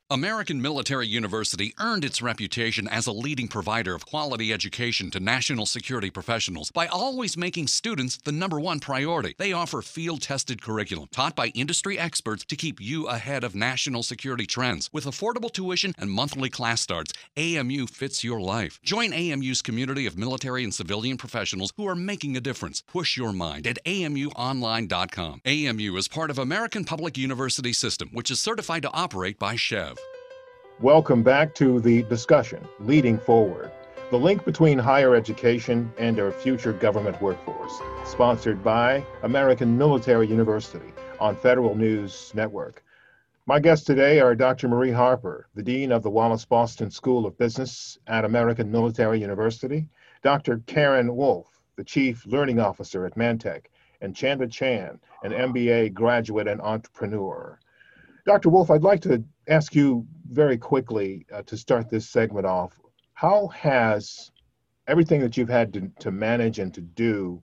[0.08, 5.66] American Military University earned its reputation as a leading provider of quality education to national
[5.66, 9.34] security professionals by always making students the number one priority.
[9.36, 14.04] They offer field tested curriculum taught by industry experts to keep you ahead of national
[14.04, 14.88] security trends.
[14.92, 18.78] With affordable tuition and monthly class starts, AMU fits your life.
[18.84, 22.80] Join AMU's community of military and civilian professionals who are making a difference.
[22.86, 25.40] Push your mind at amuonline.com.
[25.44, 29.95] AMU is part of American Public University System, which is certified to operate by SCHEV.
[30.82, 33.72] Welcome back to the discussion Leading Forward,
[34.10, 37.72] the link between higher education and our future government workforce,
[38.04, 42.84] sponsored by American Military University on Federal News Network.
[43.46, 44.68] My guests today are Dr.
[44.68, 49.88] Marie Harper, the Dean of the Wallace Boston School of Business at American Military University,
[50.22, 50.58] Dr.
[50.66, 53.64] Karen Wolf, the Chief Learning Officer at Mantech,
[54.02, 57.58] and Chanda Chan, an MBA graduate and entrepreneur.
[58.26, 58.50] Dr.
[58.50, 62.78] Wolf, I'd like to ask you very quickly uh, to start this segment off.
[63.14, 64.30] How has
[64.86, 67.42] everything that you've had to, to manage and to do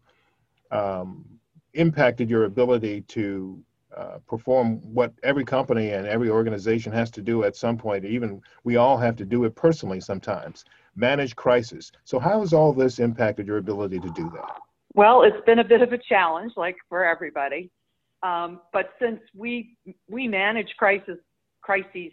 [0.71, 1.25] um,
[1.73, 3.63] impacted your ability to
[3.95, 8.05] uh, perform what every company and every organization has to do at some point?
[8.05, 11.91] Even we all have to do it personally sometimes, manage crisis.
[12.03, 14.59] So, how has all this impacted your ability to do that?
[14.95, 17.71] Well, it's been a bit of a challenge, like for everybody.
[18.21, 19.75] Um, but since we
[20.09, 21.17] we manage crisis
[21.63, 22.11] crises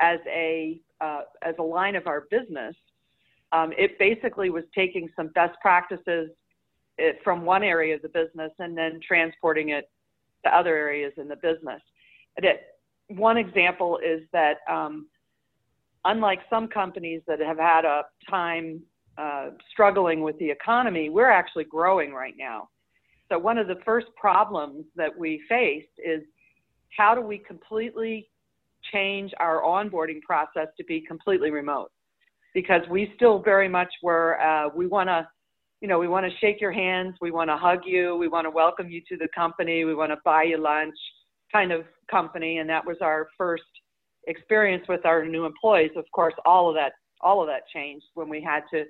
[0.00, 2.74] as a uh, as a line of our business,
[3.52, 6.30] um, it basically was taking some best practices
[6.98, 9.88] eh, from one area of the business and then transporting it
[10.44, 11.80] to other areas in the business.
[12.36, 12.62] It,
[13.08, 15.06] one example is that um,
[16.04, 18.82] unlike some companies that have had a time
[19.16, 22.68] uh, struggling with the economy, we're actually growing right now.
[23.30, 26.22] So one of the first problems that we faced is
[26.96, 28.28] how do we completely
[28.92, 31.90] change our onboarding process to be completely remote?
[32.54, 35.26] Because we still very much were, uh, we want to,
[35.80, 38.46] you know, we want to shake your hands, we want to hug you, we want
[38.46, 40.94] to welcome you to the company, we want to buy you lunch
[41.52, 42.58] kind of company.
[42.58, 43.62] And that was our first
[44.26, 45.90] experience with our new employees.
[45.96, 48.84] Of course, all of that, all of that changed when we had to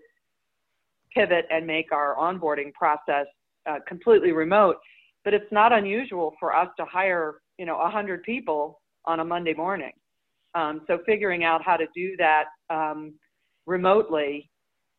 [1.14, 3.26] pivot and make our onboarding process
[3.68, 4.76] uh, completely remote.
[5.24, 9.54] But it's not unusual for us to hire, you know, 100 people on a Monday
[9.54, 9.92] morning.
[10.54, 13.14] Um, so figuring out how to do that um,
[13.66, 14.50] remotely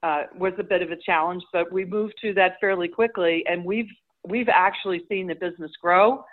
[0.04, 3.64] uh, was a bit of a challenge, but we moved to that fairly quickly, and
[3.64, 3.90] we've
[4.28, 6.24] we've actually seen the business grow.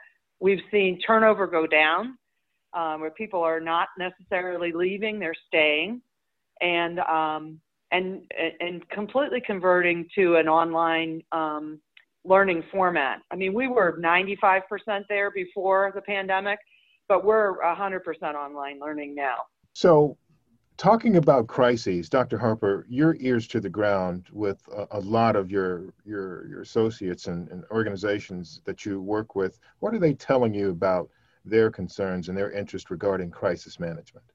[0.40, 2.18] We've seen turnover go down,
[2.74, 6.00] um, where people are not necessarily leaving; they're staying,
[6.60, 7.60] and um,
[7.90, 8.22] and
[8.60, 11.80] and completely converting to an online um,
[12.24, 13.20] learning format.
[13.30, 14.60] I mean, we were 95%
[15.08, 16.58] there before the pandemic,
[17.08, 19.36] but we're 100% online learning now.
[19.72, 20.16] So,
[20.76, 22.38] talking about crises, Dr.
[22.38, 27.26] Harper, your ears to the ground with a, a lot of your your your associates
[27.26, 29.58] and, and, organizations that you work with.
[29.80, 31.08] What are they telling you about
[31.44, 34.26] their concerns and their interest regarding crisis management?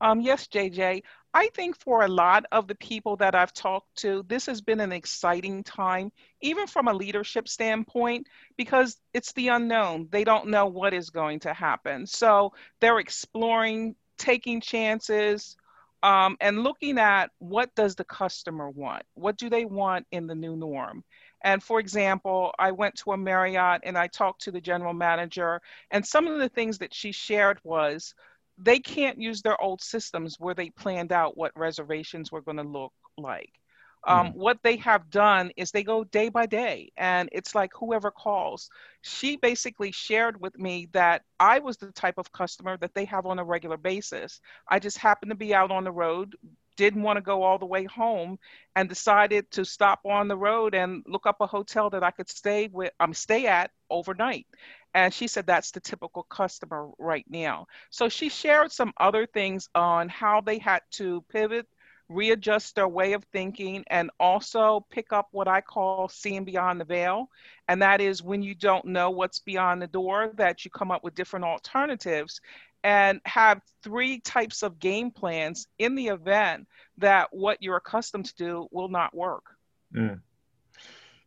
[0.00, 1.02] Um, yes, JJ.
[1.32, 4.80] I think for a lot of the people that I've talked to, this has been
[4.80, 8.26] an exciting time, even from a leadership standpoint,
[8.56, 10.08] because it's the unknown.
[10.10, 12.06] They don't know what is going to happen.
[12.06, 15.56] So they're exploring, taking chances,
[16.02, 19.02] um, and looking at what does the customer want?
[19.14, 21.04] What do they want in the new norm?
[21.42, 25.60] And for example, I went to a Marriott and I talked to the general manager,
[25.90, 28.14] and some of the things that she shared was
[28.58, 32.62] they can't use their old systems where they planned out what reservations were going to
[32.62, 33.52] look like.
[34.06, 37.70] Um, mm What they have done is they go day by day, and it's like
[37.74, 38.70] whoever calls.
[39.02, 43.26] She basically shared with me that I was the type of customer that they have
[43.26, 44.40] on a regular basis.
[44.68, 46.36] I just happened to be out on the road,
[46.76, 48.38] didn't want to go all the way home,
[48.74, 52.28] and decided to stop on the road and look up a hotel that I could
[52.28, 54.46] stay with, um, stay at overnight.
[54.96, 57.66] And she said that's the typical customer right now.
[57.90, 61.66] So she shared some other things on how they had to pivot,
[62.08, 66.86] readjust their way of thinking, and also pick up what I call seeing beyond the
[66.86, 67.28] veil.
[67.68, 71.04] And that is when you don't know what's beyond the door, that you come up
[71.04, 72.40] with different alternatives
[72.82, 76.66] and have three types of game plans in the event
[76.96, 79.44] that what you're accustomed to do will not work.
[79.94, 80.20] Mm.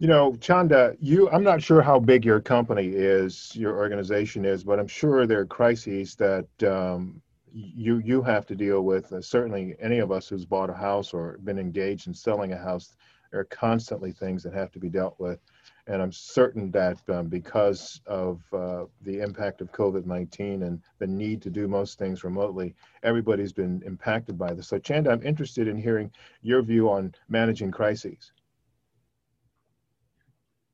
[0.02, 4.64] You know, Chanda, you I'm not sure how big your company is, your organization is,
[4.64, 7.22] but I'm sure there are crises that um,
[7.52, 9.12] you you have to deal with.
[9.12, 12.58] Uh, certainly, any of us who's bought a house or been engaged in selling a
[12.58, 12.96] house,
[13.30, 15.42] there are constantly things that have to be dealt with.
[15.88, 21.08] And I'm certain that um, because of uh, the impact of COVID 19 and the
[21.08, 22.74] need to do most things remotely,
[23.04, 24.70] everybody's been impacted by this.
[24.70, 26.10] So, Chanda, I'm interested in hearing
[26.42, 28.32] your view on managing crises.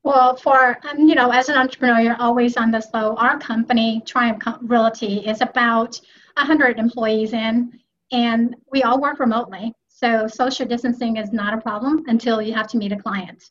[0.06, 3.16] Well, for um, you know, as an entrepreneur, you're always on the slow.
[3.16, 6.00] Our company, Triumph Realty, is about
[6.36, 7.76] 100 employees in,
[8.12, 9.72] and we all work remotely.
[9.88, 13.50] So social distancing is not a problem until you have to meet a client.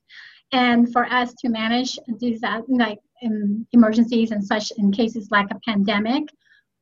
[0.53, 5.51] And for us to manage these uh, like um, emergencies and such in cases like
[5.51, 6.23] a pandemic,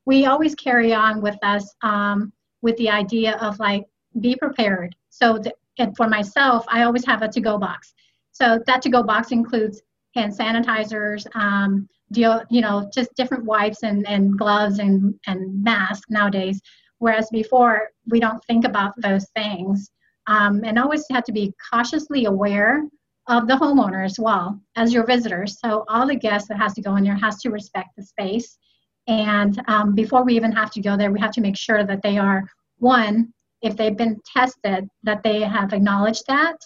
[0.04, 3.82] we always carry on with us um, with the idea of like
[4.20, 4.94] be prepared.
[5.10, 5.42] So
[5.80, 7.92] and for myself, I always have a to-go box.
[8.34, 9.80] So that to-go box includes
[10.14, 16.10] hand sanitizers, um, deal, you know, just different wipes and, and gloves and, and masks
[16.10, 16.60] nowadays.
[16.98, 19.90] Whereas before, we don't think about those things.
[20.26, 22.82] Um, and always have to be cautiously aware
[23.28, 25.58] of the homeowner as well as your visitors.
[25.60, 28.58] So all the guests that has to go in there has to respect the space.
[29.06, 32.02] And um, before we even have to go there, we have to make sure that
[32.02, 32.42] they are
[32.78, 33.32] one,
[33.62, 36.56] if they've been tested, that they have acknowledged that,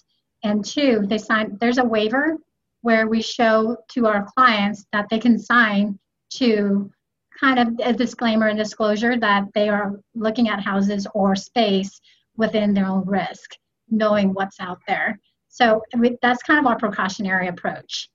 [0.42, 1.56] and two, they sign.
[1.60, 2.36] There's a waiver
[2.82, 5.98] where we show to our clients that they can sign
[6.34, 6.90] to
[7.38, 12.00] kind of a disclaimer and disclosure that they are looking at houses or space
[12.36, 13.56] within their own risk,
[13.90, 15.18] knowing what's out there.
[15.48, 15.82] So
[16.22, 18.08] that's kind of our precautionary approach.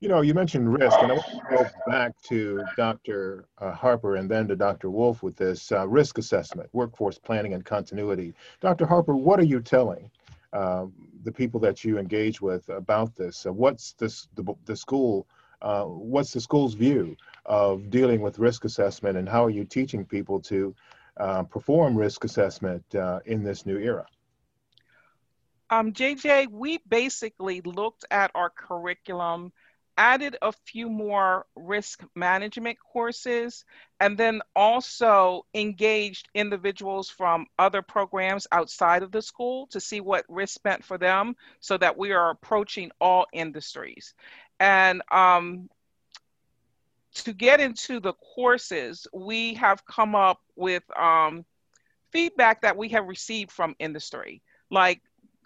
[0.00, 3.44] You know, you mentioned risk, and I want to go back to Dr.
[3.58, 4.88] Uh, Harper and then to Dr.
[4.88, 8.32] Wolf with this uh, risk assessment, workforce planning and continuity.
[8.62, 8.86] Dr.
[8.86, 10.10] Harper, what are you telling
[10.54, 10.86] uh,
[11.24, 13.46] the people that you engage with about this?
[13.46, 15.26] Uh, what's this, the, the school,
[15.62, 17.16] uh, what's the school's view
[17.46, 20.74] of dealing with risk assessment, and how are you teaching people to
[21.16, 22.84] uh, perform risk assessment
[23.26, 24.06] in this new era?
[25.70, 29.52] Um, JJ, we basically looked at our curriculum,
[29.96, 33.64] added a few more risk management courses,
[33.98, 40.24] and then also engaged individuals from other programs outside of the school to see what
[40.28, 44.14] risk meant for them so that we are approaching all industries.
[44.58, 45.68] And um,
[47.14, 51.44] to get into the courses, we have come up with um,
[52.12, 54.42] feedback that we have received from industry.
[54.70, 55.02] Like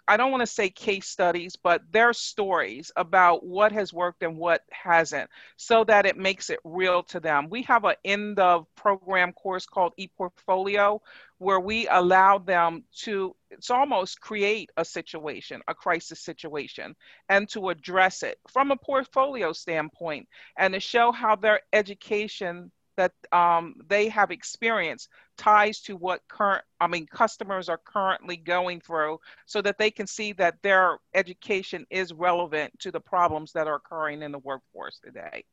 [0.07, 4.37] I don't want to say case studies, but their stories about what has worked and
[4.37, 7.49] what hasn't, so that it makes it real to them.
[7.49, 10.99] We have an end of program course called ePortfolio,
[11.39, 16.95] where we allow them to, it's almost create a situation, a crisis situation,
[17.29, 20.27] and to address it from a portfolio standpoint
[20.57, 26.63] and to show how their education that um, they have experienced ties to what current
[26.79, 31.85] i mean customers are currently going through so that they can see that their education
[31.89, 35.43] is relevant to the problems that are occurring in the workforce today.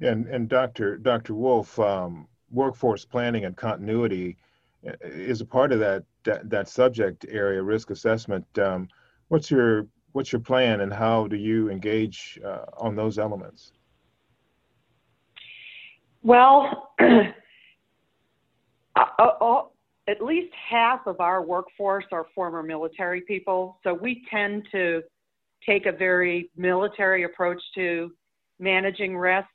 [0.00, 4.36] And and dr dr wolf um, workforce planning and continuity
[4.86, 8.46] uh, is a part of that that, that subject area risk assessment.
[8.58, 8.88] Um,
[9.28, 13.72] what's your what's your plan and how do you engage uh, on those elements
[16.22, 17.22] Well, uh,
[18.96, 19.62] uh, uh,
[20.08, 23.78] at least half of our workforce are former military people.
[23.82, 25.02] So we tend to
[25.66, 28.12] take a very military approach to
[28.58, 29.48] managing risk.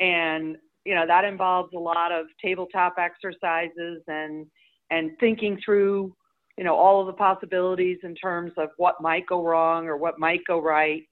[0.00, 4.46] And, you know, that involves a lot of tabletop exercises and,
[4.90, 6.14] and thinking through,
[6.58, 10.18] you know, all of the possibilities in terms of what might go wrong or what
[10.18, 11.02] might go right.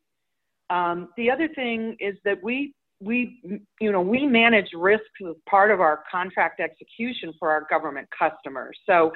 [0.71, 2.75] Um, the other thing is that we
[3.05, 8.09] we you know we manage risk as part of our contract execution for our government
[8.17, 8.77] customers.
[8.87, 9.13] So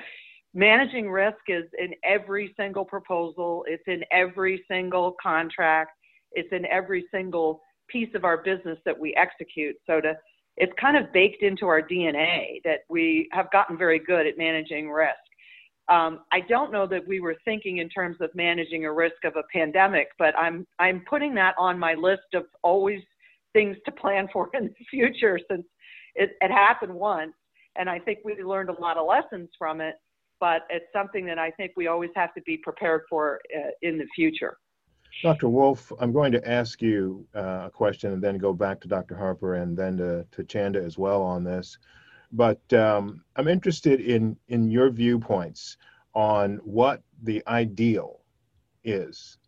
[0.54, 3.64] managing risk is in every single proposal.
[3.66, 5.92] It's in every single contract.
[6.32, 9.76] It's in every single piece of our business that we execute.
[9.86, 10.14] So to
[10.58, 14.90] it's kind of baked into our dna that we have gotten very good at managing
[14.90, 15.14] risk.
[15.88, 19.36] Um, I don't know that we were thinking in terms of managing a risk of
[19.36, 23.00] a pandemic, but I'm I'm putting that on my list of always
[23.58, 25.64] things to plan for in the future since
[26.14, 27.32] it, it happened once.
[27.76, 29.94] And I think we learned a lot of lessons from it,
[30.40, 33.98] but it's something that I think we always have to be prepared for uh, in
[33.98, 34.58] the future.
[35.22, 35.48] Dr.
[35.48, 39.16] Wolf, I'm going to ask you uh, a question and then go back to Dr.
[39.16, 41.78] Harper and then to, to Chanda as well on this.
[42.30, 45.76] But um, I'm interested in, in your viewpoints
[46.14, 48.20] on what the ideal
[48.84, 49.38] is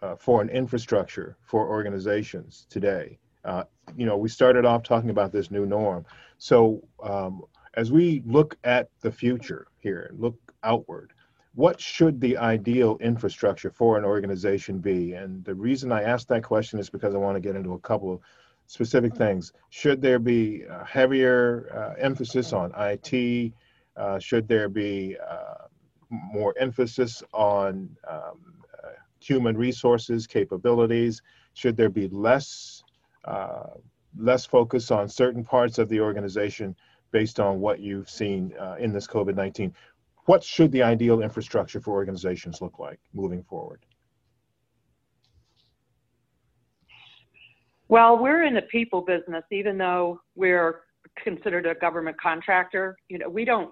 [0.00, 3.18] uh, for an infrastructure for organizations today.
[3.44, 3.64] Uh,
[3.96, 6.04] you know, we started off talking about this new norm.
[6.38, 7.42] So um,
[7.74, 11.12] as we look at the future here, look outward,
[11.54, 15.12] what should the ideal infrastructure for an organization be?
[15.12, 17.78] And the reason I ask that question is because I want to get into a
[17.78, 18.20] couple of
[18.66, 19.52] specific things.
[19.70, 23.52] Should there be a heavier uh, emphasis on IT?
[23.96, 25.66] Uh, should there be uh,
[26.10, 28.40] more emphasis on um,
[28.82, 28.88] uh,
[29.20, 31.22] human resources, capabilities?
[31.54, 32.83] Should there be less
[33.26, 33.70] uh,
[34.16, 36.74] less focus on certain parts of the organization
[37.10, 39.72] based on what you've seen uh, in this COVID 19.
[40.26, 43.84] What should the ideal infrastructure for organizations look like moving forward?
[47.88, 50.80] Well, we're in the people business, even though we're
[51.22, 52.96] considered a government contractor.
[53.08, 53.70] You know, we don't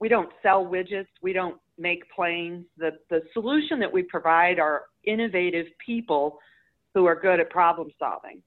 [0.00, 2.66] we don't sell widgets, we don't make planes.
[2.76, 6.38] The the solution that we provide are innovative people
[6.94, 8.42] who are good at problem solving.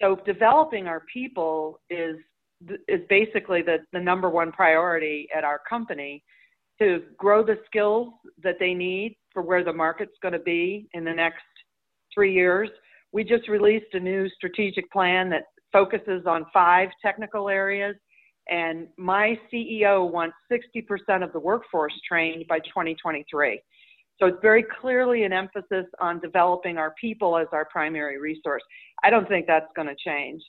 [0.00, 2.16] So developing our people is
[2.88, 6.22] is basically the, the number one priority at our company
[6.80, 8.08] to grow the skills
[8.42, 11.42] that they need for where the market's going to be in the next
[12.14, 12.70] three years.
[13.12, 17.96] We just released a new strategic plan that focuses on five technical areas,
[18.48, 23.60] and my CEO wants 60% of the workforce trained by 2023.
[24.20, 28.62] So it's very clearly an emphasis on developing our people as our primary resource.
[29.02, 30.42] I don't think that's going to change.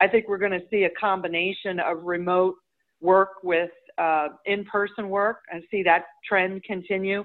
[0.00, 2.56] I think we're going to see a combination of remote
[3.00, 7.24] work with uh, in person work and see that trend continue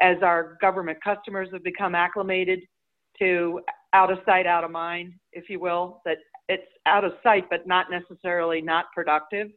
[0.00, 2.60] as our government customers have become acclimated
[3.18, 3.60] to
[3.92, 6.18] out of sight, out of mind, if you will, that
[6.48, 9.48] it's out of sight but not necessarily not productive.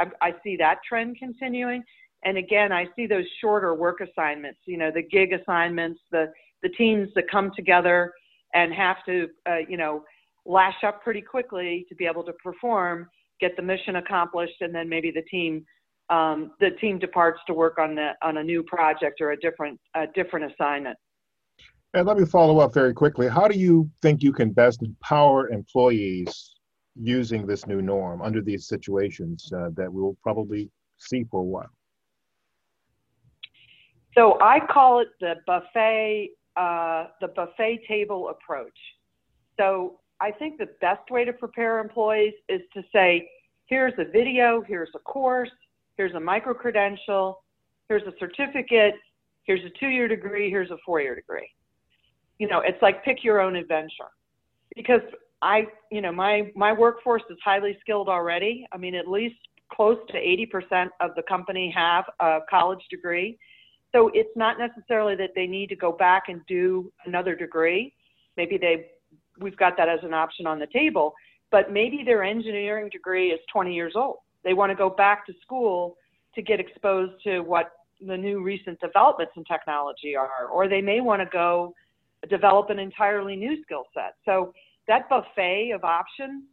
[0.00, 1.82] I, I see that trend continuing
[2.24, 6.26] and again, I see those shorter work assignments, you know, the gig assignments, the,
[6.62, 8.12] the teams that come together
[8.54, 10.02] and have to, uh, you know,
[10.44, 13.08] lash up pretty quickly to be able to perform,
[13.40, 15.64] get the mission accomplished, and then maybe the team,
[16.10, 19.78] um, the team departs to work on the on a new project or a different
[19.94, 20.96] a different assignment.
[21.94, 23.28] And let me follow up very quickly.
[23.28, 26.54] How do you think you can best empower employees
[26.94, 31.70] using this new norm under these situations uh, that we'll probably see for a while?
[34.14, 38.76] So I call it the buffet, uh, the buffet table approach.
[39.58, 43.28] So I think the best way to prepare employees is to say,
[43.66, 45.50] here's a video, here's a course,
[45.96, 47.42] here's a micro credential,
[47.88, 48.94] here's a certificate,
[49.44, 51.48] here's a two-year degree, here's a four-year degree.
[52.38, 54.10] You know, it's like pick your own adventure.
[54.74, 55.02] Because
[55.42, 58.66] I, you know, my my workforce is highly skilled already.
[58.72, 59.36] I mean, at least
[59.72, 63.38] close to 80% of the company have a college degree.
[63.92, 67.94] So it's not necessarily that they need to go back and do another degree.
[68.36, 68.86] Maybe they,
[69.40, 71.14] we've got that as an option on the table,
[71.50, 74.18] but maybe their engineering degree is 20 years old.
[74.44, 75.96] They want to go back to school
[76.34, 77.72] to get exposed to what
[78.06, 81.74] the new recent developments in technology are, or they may want to go
[82.28, 84.14] develop an entirely new skill set.
[84.24, 84.52] So
[84.86, 86.44] that buffet of options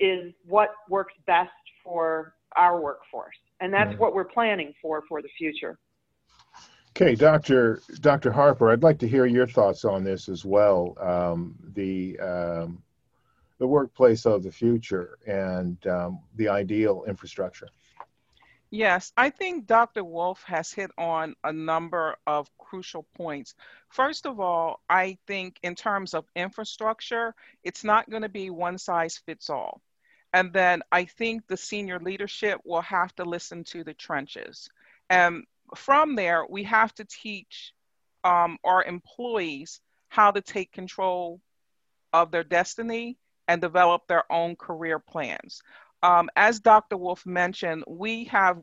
[0.00, 1.50] is what works best
[1.84, 3.36] for our workforce.
[3.60, 5.78] And that's what we're planning for for the future.
[7.00, 7.80] Okay, Dr.
[8.00, 8.32] Dr.
[8.32, 10.96] Harper, I'd like to hear your thoughts on this as well.
[11.00, 12.82] Um, the um,
[13.58, 17.68] the workplace of the future and um, the ideal infrastructure?
[18.70, 20.02] Yes, I think Dr.
[20.02, 23.54] Wolf has hit on a number of crucial points.
[23.90, 27.32] First of all, I think in terms of infrastructure,
[27.62, 29.80] it's not going to be one size fits all.
[30.32, 34.68] And then I think the senior leadership will have to listen to the trenches.
[35.08, 35.44] And
[35.76, 37.72] from there, we have to teach
[38.24, 41.40] um, our employees how to take control
[42.12, 45.62] of their destiny and develop their own career plans.
[46.02, 46.96] Um, as Dr.
[46.96, 48.58] Wolf mentioned, we have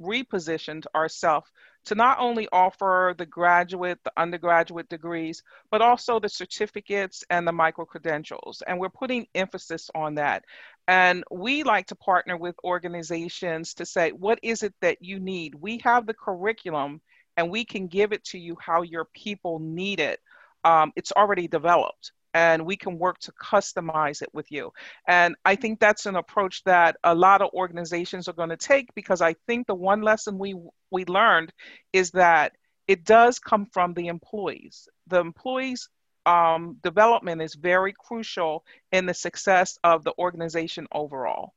[0.00, 1.50] repositioned ourselves
[1.86, 7.52] to not only offer the graduate, the undergraduate degrees, but also the certificates and the
[7.52, 8.62] micro credentials.
[8.66, 10.44] And we're putting emphasis on that.
[10.88, 15.54] And we like to partner with organizations to say, what is it that you need?
[15.54, 17.00] We have the curriculum
[17.36, 20.20] and we can give it to you how your people need it.
[20.64, 24.70] Um, it's already developed and we can work to customize it with you.
[25.08, 28.94] And I think that's an approach that a lot of organizations are going to take
[28.94, 30.54] because I think the one lesson we
[30.90, 31.52] we learned
[31.94, 32.52] is that
[32.86, 34.86] it does come from the employees.
[35.06, 35.88] The employees
[36.26, 41.54] um, development is very crucial in the success of the organization overall.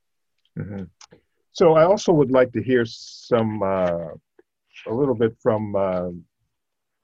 [0.57, 0.83] Mm-hmm.
[1.51, 4.09] So I also would like to hear some, uh,
[4.87, 6.09] a little bit from uh,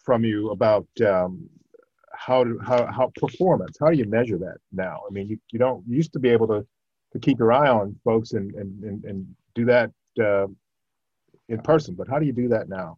[0.04, 1.50] from you about um,
[2.14, 3.76] how to how, how performance.
[3.80, 5.02] How do you measure that now?
[5.08, 6.66] I mean, you, you don't you used to be able to
[7.14, 9.92] to keep your eye on folks and and and, and do that
[10.22, 10.48] uh,
[11.50, 12.98] in person, but how do you do that now?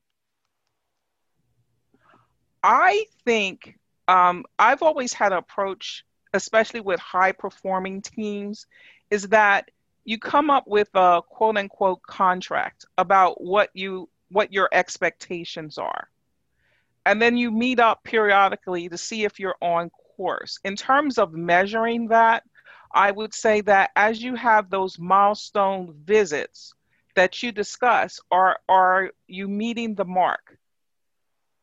[2.62, 8.66] I think um, I've always had an approach, especially with high performing teams,
[9.10, 9.70] is that
[10.06, 16.10] you come up with a quote unquote contract about what you what your expectations are.
[17.06, 20.60] And then you meet up periodically to see if you're on course.
[20.66, 22.44] In terms of measuring that,
[22.92, 26.74] I would say that as you have those milestone visits
[27.16, 30.57] that you discuss, are, are you meeting the mark?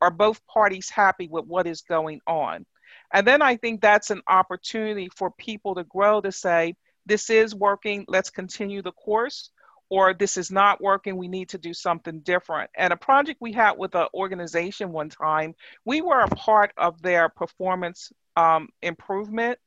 [0.05, 2.67] Are both parties happy with what is going on?
[3.13, 6.75] And then I think that's an opportunity for people to grow to say,
[7.07, 9.51] this is working, let's continue the course,
[9.91, 12.71] or this is not working, we need to do something different.
[12.77, 17.01] And a project we had with an organization one time, we were a part of
[17.03, 19.59] their performance um, improvement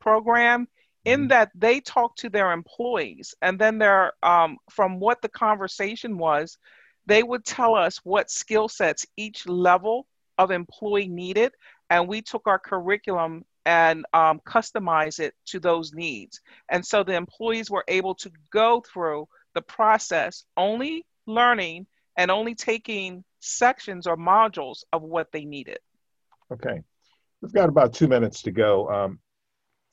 [0.00, 0.66] program
[1.04, 1.28] in mm-hmm.
[1.28, 6.58] that they talked to their employees and then their um, from what the conversation was
[7.06, 10.06] they would tell us what skill sets each level
[10.38, 11.52] of employee needed,
[11.90, 14.40] and we took our curriculum and um,
[15.18, 16.40] it to those needs.
[16.68, 21.86] And so the employees were able to go through the process only learning
[22.16, 25.78] and only taking sections or modules of what they needed.
[26.52, 26.82] Okay.
[27.40, 28.88] We've got about two minutes to go.
[28.88, 29.18] Um,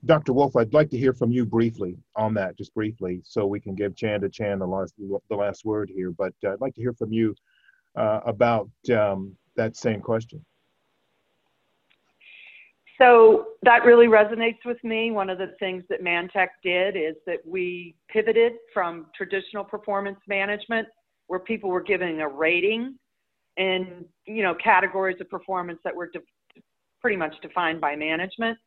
[0.06, 0.32] Dr.
[0.32, 3.76] Wolf, I'd like to hear from you briefly on that, just briefly, so we can
[3.76, 6.12] give Chanda Chan the last, the last word here.
[6.12, 7.36] But uh, I'd like to hear from you
[7.98, 10.44] uh, about um, that same question.
[12.98, 15.12] So that really resonates with me.
[15.12, 20.88] One of the things that Mantech did is that we pivoted from traditional performance management,
[21.28, 22.96] where people were giving a rating
[23.58, 26.10] in you know categories of performance that were
[27.02, 28.58] pretty much defined by management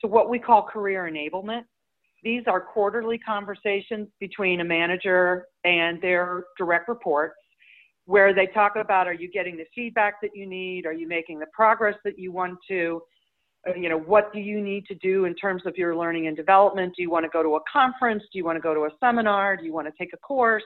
[0.00, 1.62] to what we call career enablement.
[2.22, 7.36] These are quarterly conversations between a manager and their direct reports
[8.06, 10.86] where they talk about are you getting the feedback that you need?
[10.86, 13.02] Are you making the progress that you want to?
[13.68, 16.36] Uh, you know, what do you need to do in terms of your learning and
[16.36, 16.94] development?
[16.96, 18.22] Do you want to go to a conference?
[18.32, 19.56] Do you want to go to a seminar?
[19.56, 20.62] Do you want to take a course?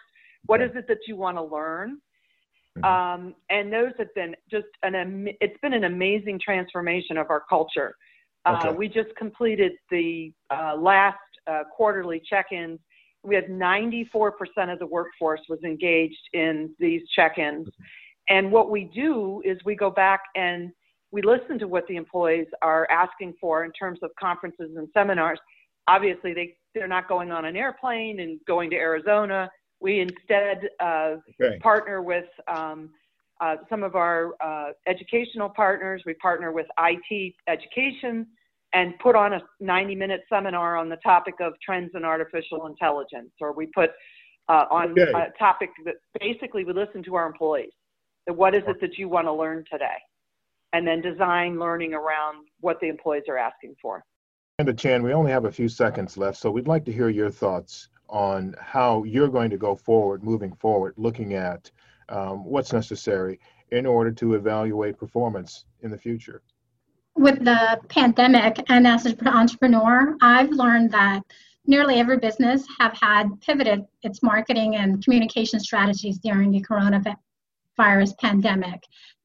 [0.47, 1.99] What is it that you want to learn?
[2.79, 2.85] Mm-hmm.
[2.85, 7.95] Um, and those have been just an, it's been an amazing transformation of our culture.
[8.45, 8.69] Uh, okay.
[8.69, 12.79] Uh, we just completed the uh, last uh, quarterly check-ins.
[13.23, 14.31] We had 94%
[14.73, 17.69] of the workforce was engaged in these check-ins.
[18.29, 20.71] And what we do is we go back and
[21.11, 25.41] we listen to what the employees are asking for in terms of conferences and seminars.
[25.89, 29.51] Obviously, they, they're not going on an airplane and going to Arizona.
[29.81, 31.59] We instead uh, okay.
[31.59, 32.91] partner with um,
[33.41, 36.03] uh, some of our uh, educational partners.
[36.05, 38.27] We partner with IT education
[38.73, 43.31] and put on a 90 minute seminar on the topic of trends in artificial intelligence,
[43.41, 43.91] or we put
[44.49, 45.13] uh, on okay.
[45.13, 47.73] a topic that basically we listen to our employees.
[48.27, 49.99] What is it that you want to learn today?
[50.73, 54.05] And then design learning around what the employees are asking for.
[54.59, 57.31] Chanda Chan, we only have a few seconds left, so we'd like to hear your
[57.31, 61.71] thoughts on how you're going to go forward, moving forward, looking at
[62.11, 63.39] um, what's necessary
[63.71, 66.43] in order to evaluate performance in the future.
[67.17, 71.23] with the pandemic and as an entrepreneur, I've learned that
[71.67, 78.83] nearly every business have had pivoted its marketing and communication strategies during the coronavirus pandemic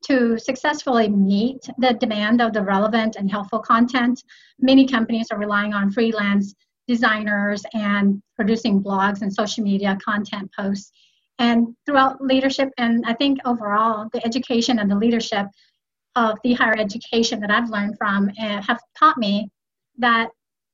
[0.08, 4.24] to successfully meet the demand of the relevant and helpful content.
[4.60, 6.54] Many companies are relying on freelance
[6.88, 10.92] designers and producing blogs and social media content posts.
[11.40, 15.48] And throughout leadership, and I think overall, the education and the leadership
[16.16, 19.50] of the higher education that I've learned from uh, have taught me
[19.98, 20.30] that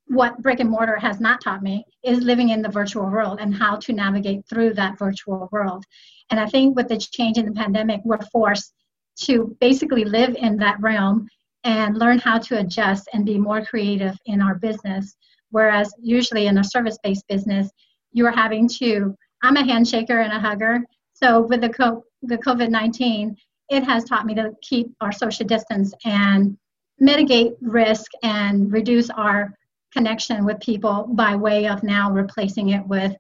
[0.07, 3.55] what brick and mortar has not taught me is living in the virtual world and
[3.55, 5.85] how to navigate through that virtual world.
[6.29, 8.73] And I think with the change in the pandemic, we're forced
[9.21, 11.27] to basically live in that realm
[11.63, 15.15] and learn how to adjust and be more creative in our business.
[15.49, 17.69] Whereas usually in a service based business,
[18.13, 20.81] you're having to, I'm a handshaker and a hugger.
[21.13, 23.35] So with the, the COVID 19,
[23.69, 26.57] it has taught me to keep our social distance and
[26.99, 29.53] mitigate risk and reduce our
[29.93, 33.13] connection with people by way of now replacing it with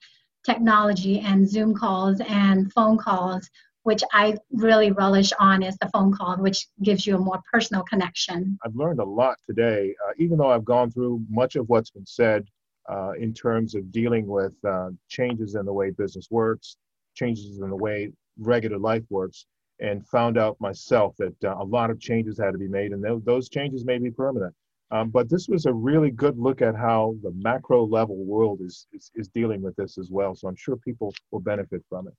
[0.45, 3.49] technology and Zoom calls and phone calls,
[3.83, 7.83] which I really relish on is the phone call, which gives you a more personal
[7.83, 8.57] connection.
[8.63, 12.05] I've learned a lot today, uh, even though I've gone through much of what's been
[12.05, 12.45] said
[12.91, 16.77] uh, in terms of dealing with uh, changes in the way business works,
[17.15, 19.45] changes in the way regular life works
[19.79, 23.03] and found out myself that uh, a lot of changes had to be made, and
[23.03, 24.53] th- those changes may be permanent.
[24.91, 28.87] Um, but this was a really good look at how the macro level world is,
[28.91, 30.35] is, is dealing with this as well.
[30.35, 32.13] So I'm sure people will benefit from it.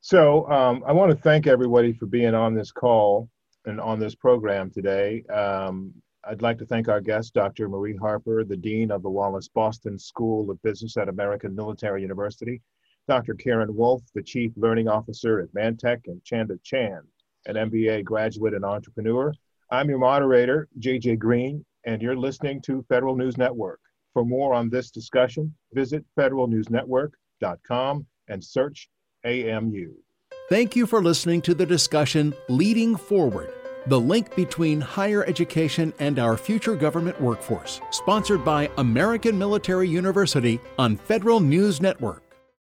[0.00, 3.28] So um, I want to thank everybody for being on this call
[3.66, 5.22] and on this program today.
[5.32, 5.94] Um,
[6.24, 7.68] I'd like to thank our guest, Dr.
[7.68, 12.60] Marie Harper, the Dean of the Wallace Boston School of Business at American Military University.
[13.08, 13.34] Dr.
[13.34, 17.00] Karen Wolf, the Chief Learning Officer at Mantech, and Chanda Chan,
[17.46, 19.32] an MBA graduate and entrepreneur.
[19.70, 23.80] I'm your moderator, JJ Green, and you're listening to Federal News Network.
[24.12, 28.90] For more on this discussion, visit federalnewsnetwork.com and search
[29.24, 29.94] AMU.
[30.50, 33.52] Thank you for listening to the discussion Leading Forward
[33.86, 40.60] the link between higher education and our future government workforce, sponsored by American Military University
[40.78, 42.29] on Federal News Network.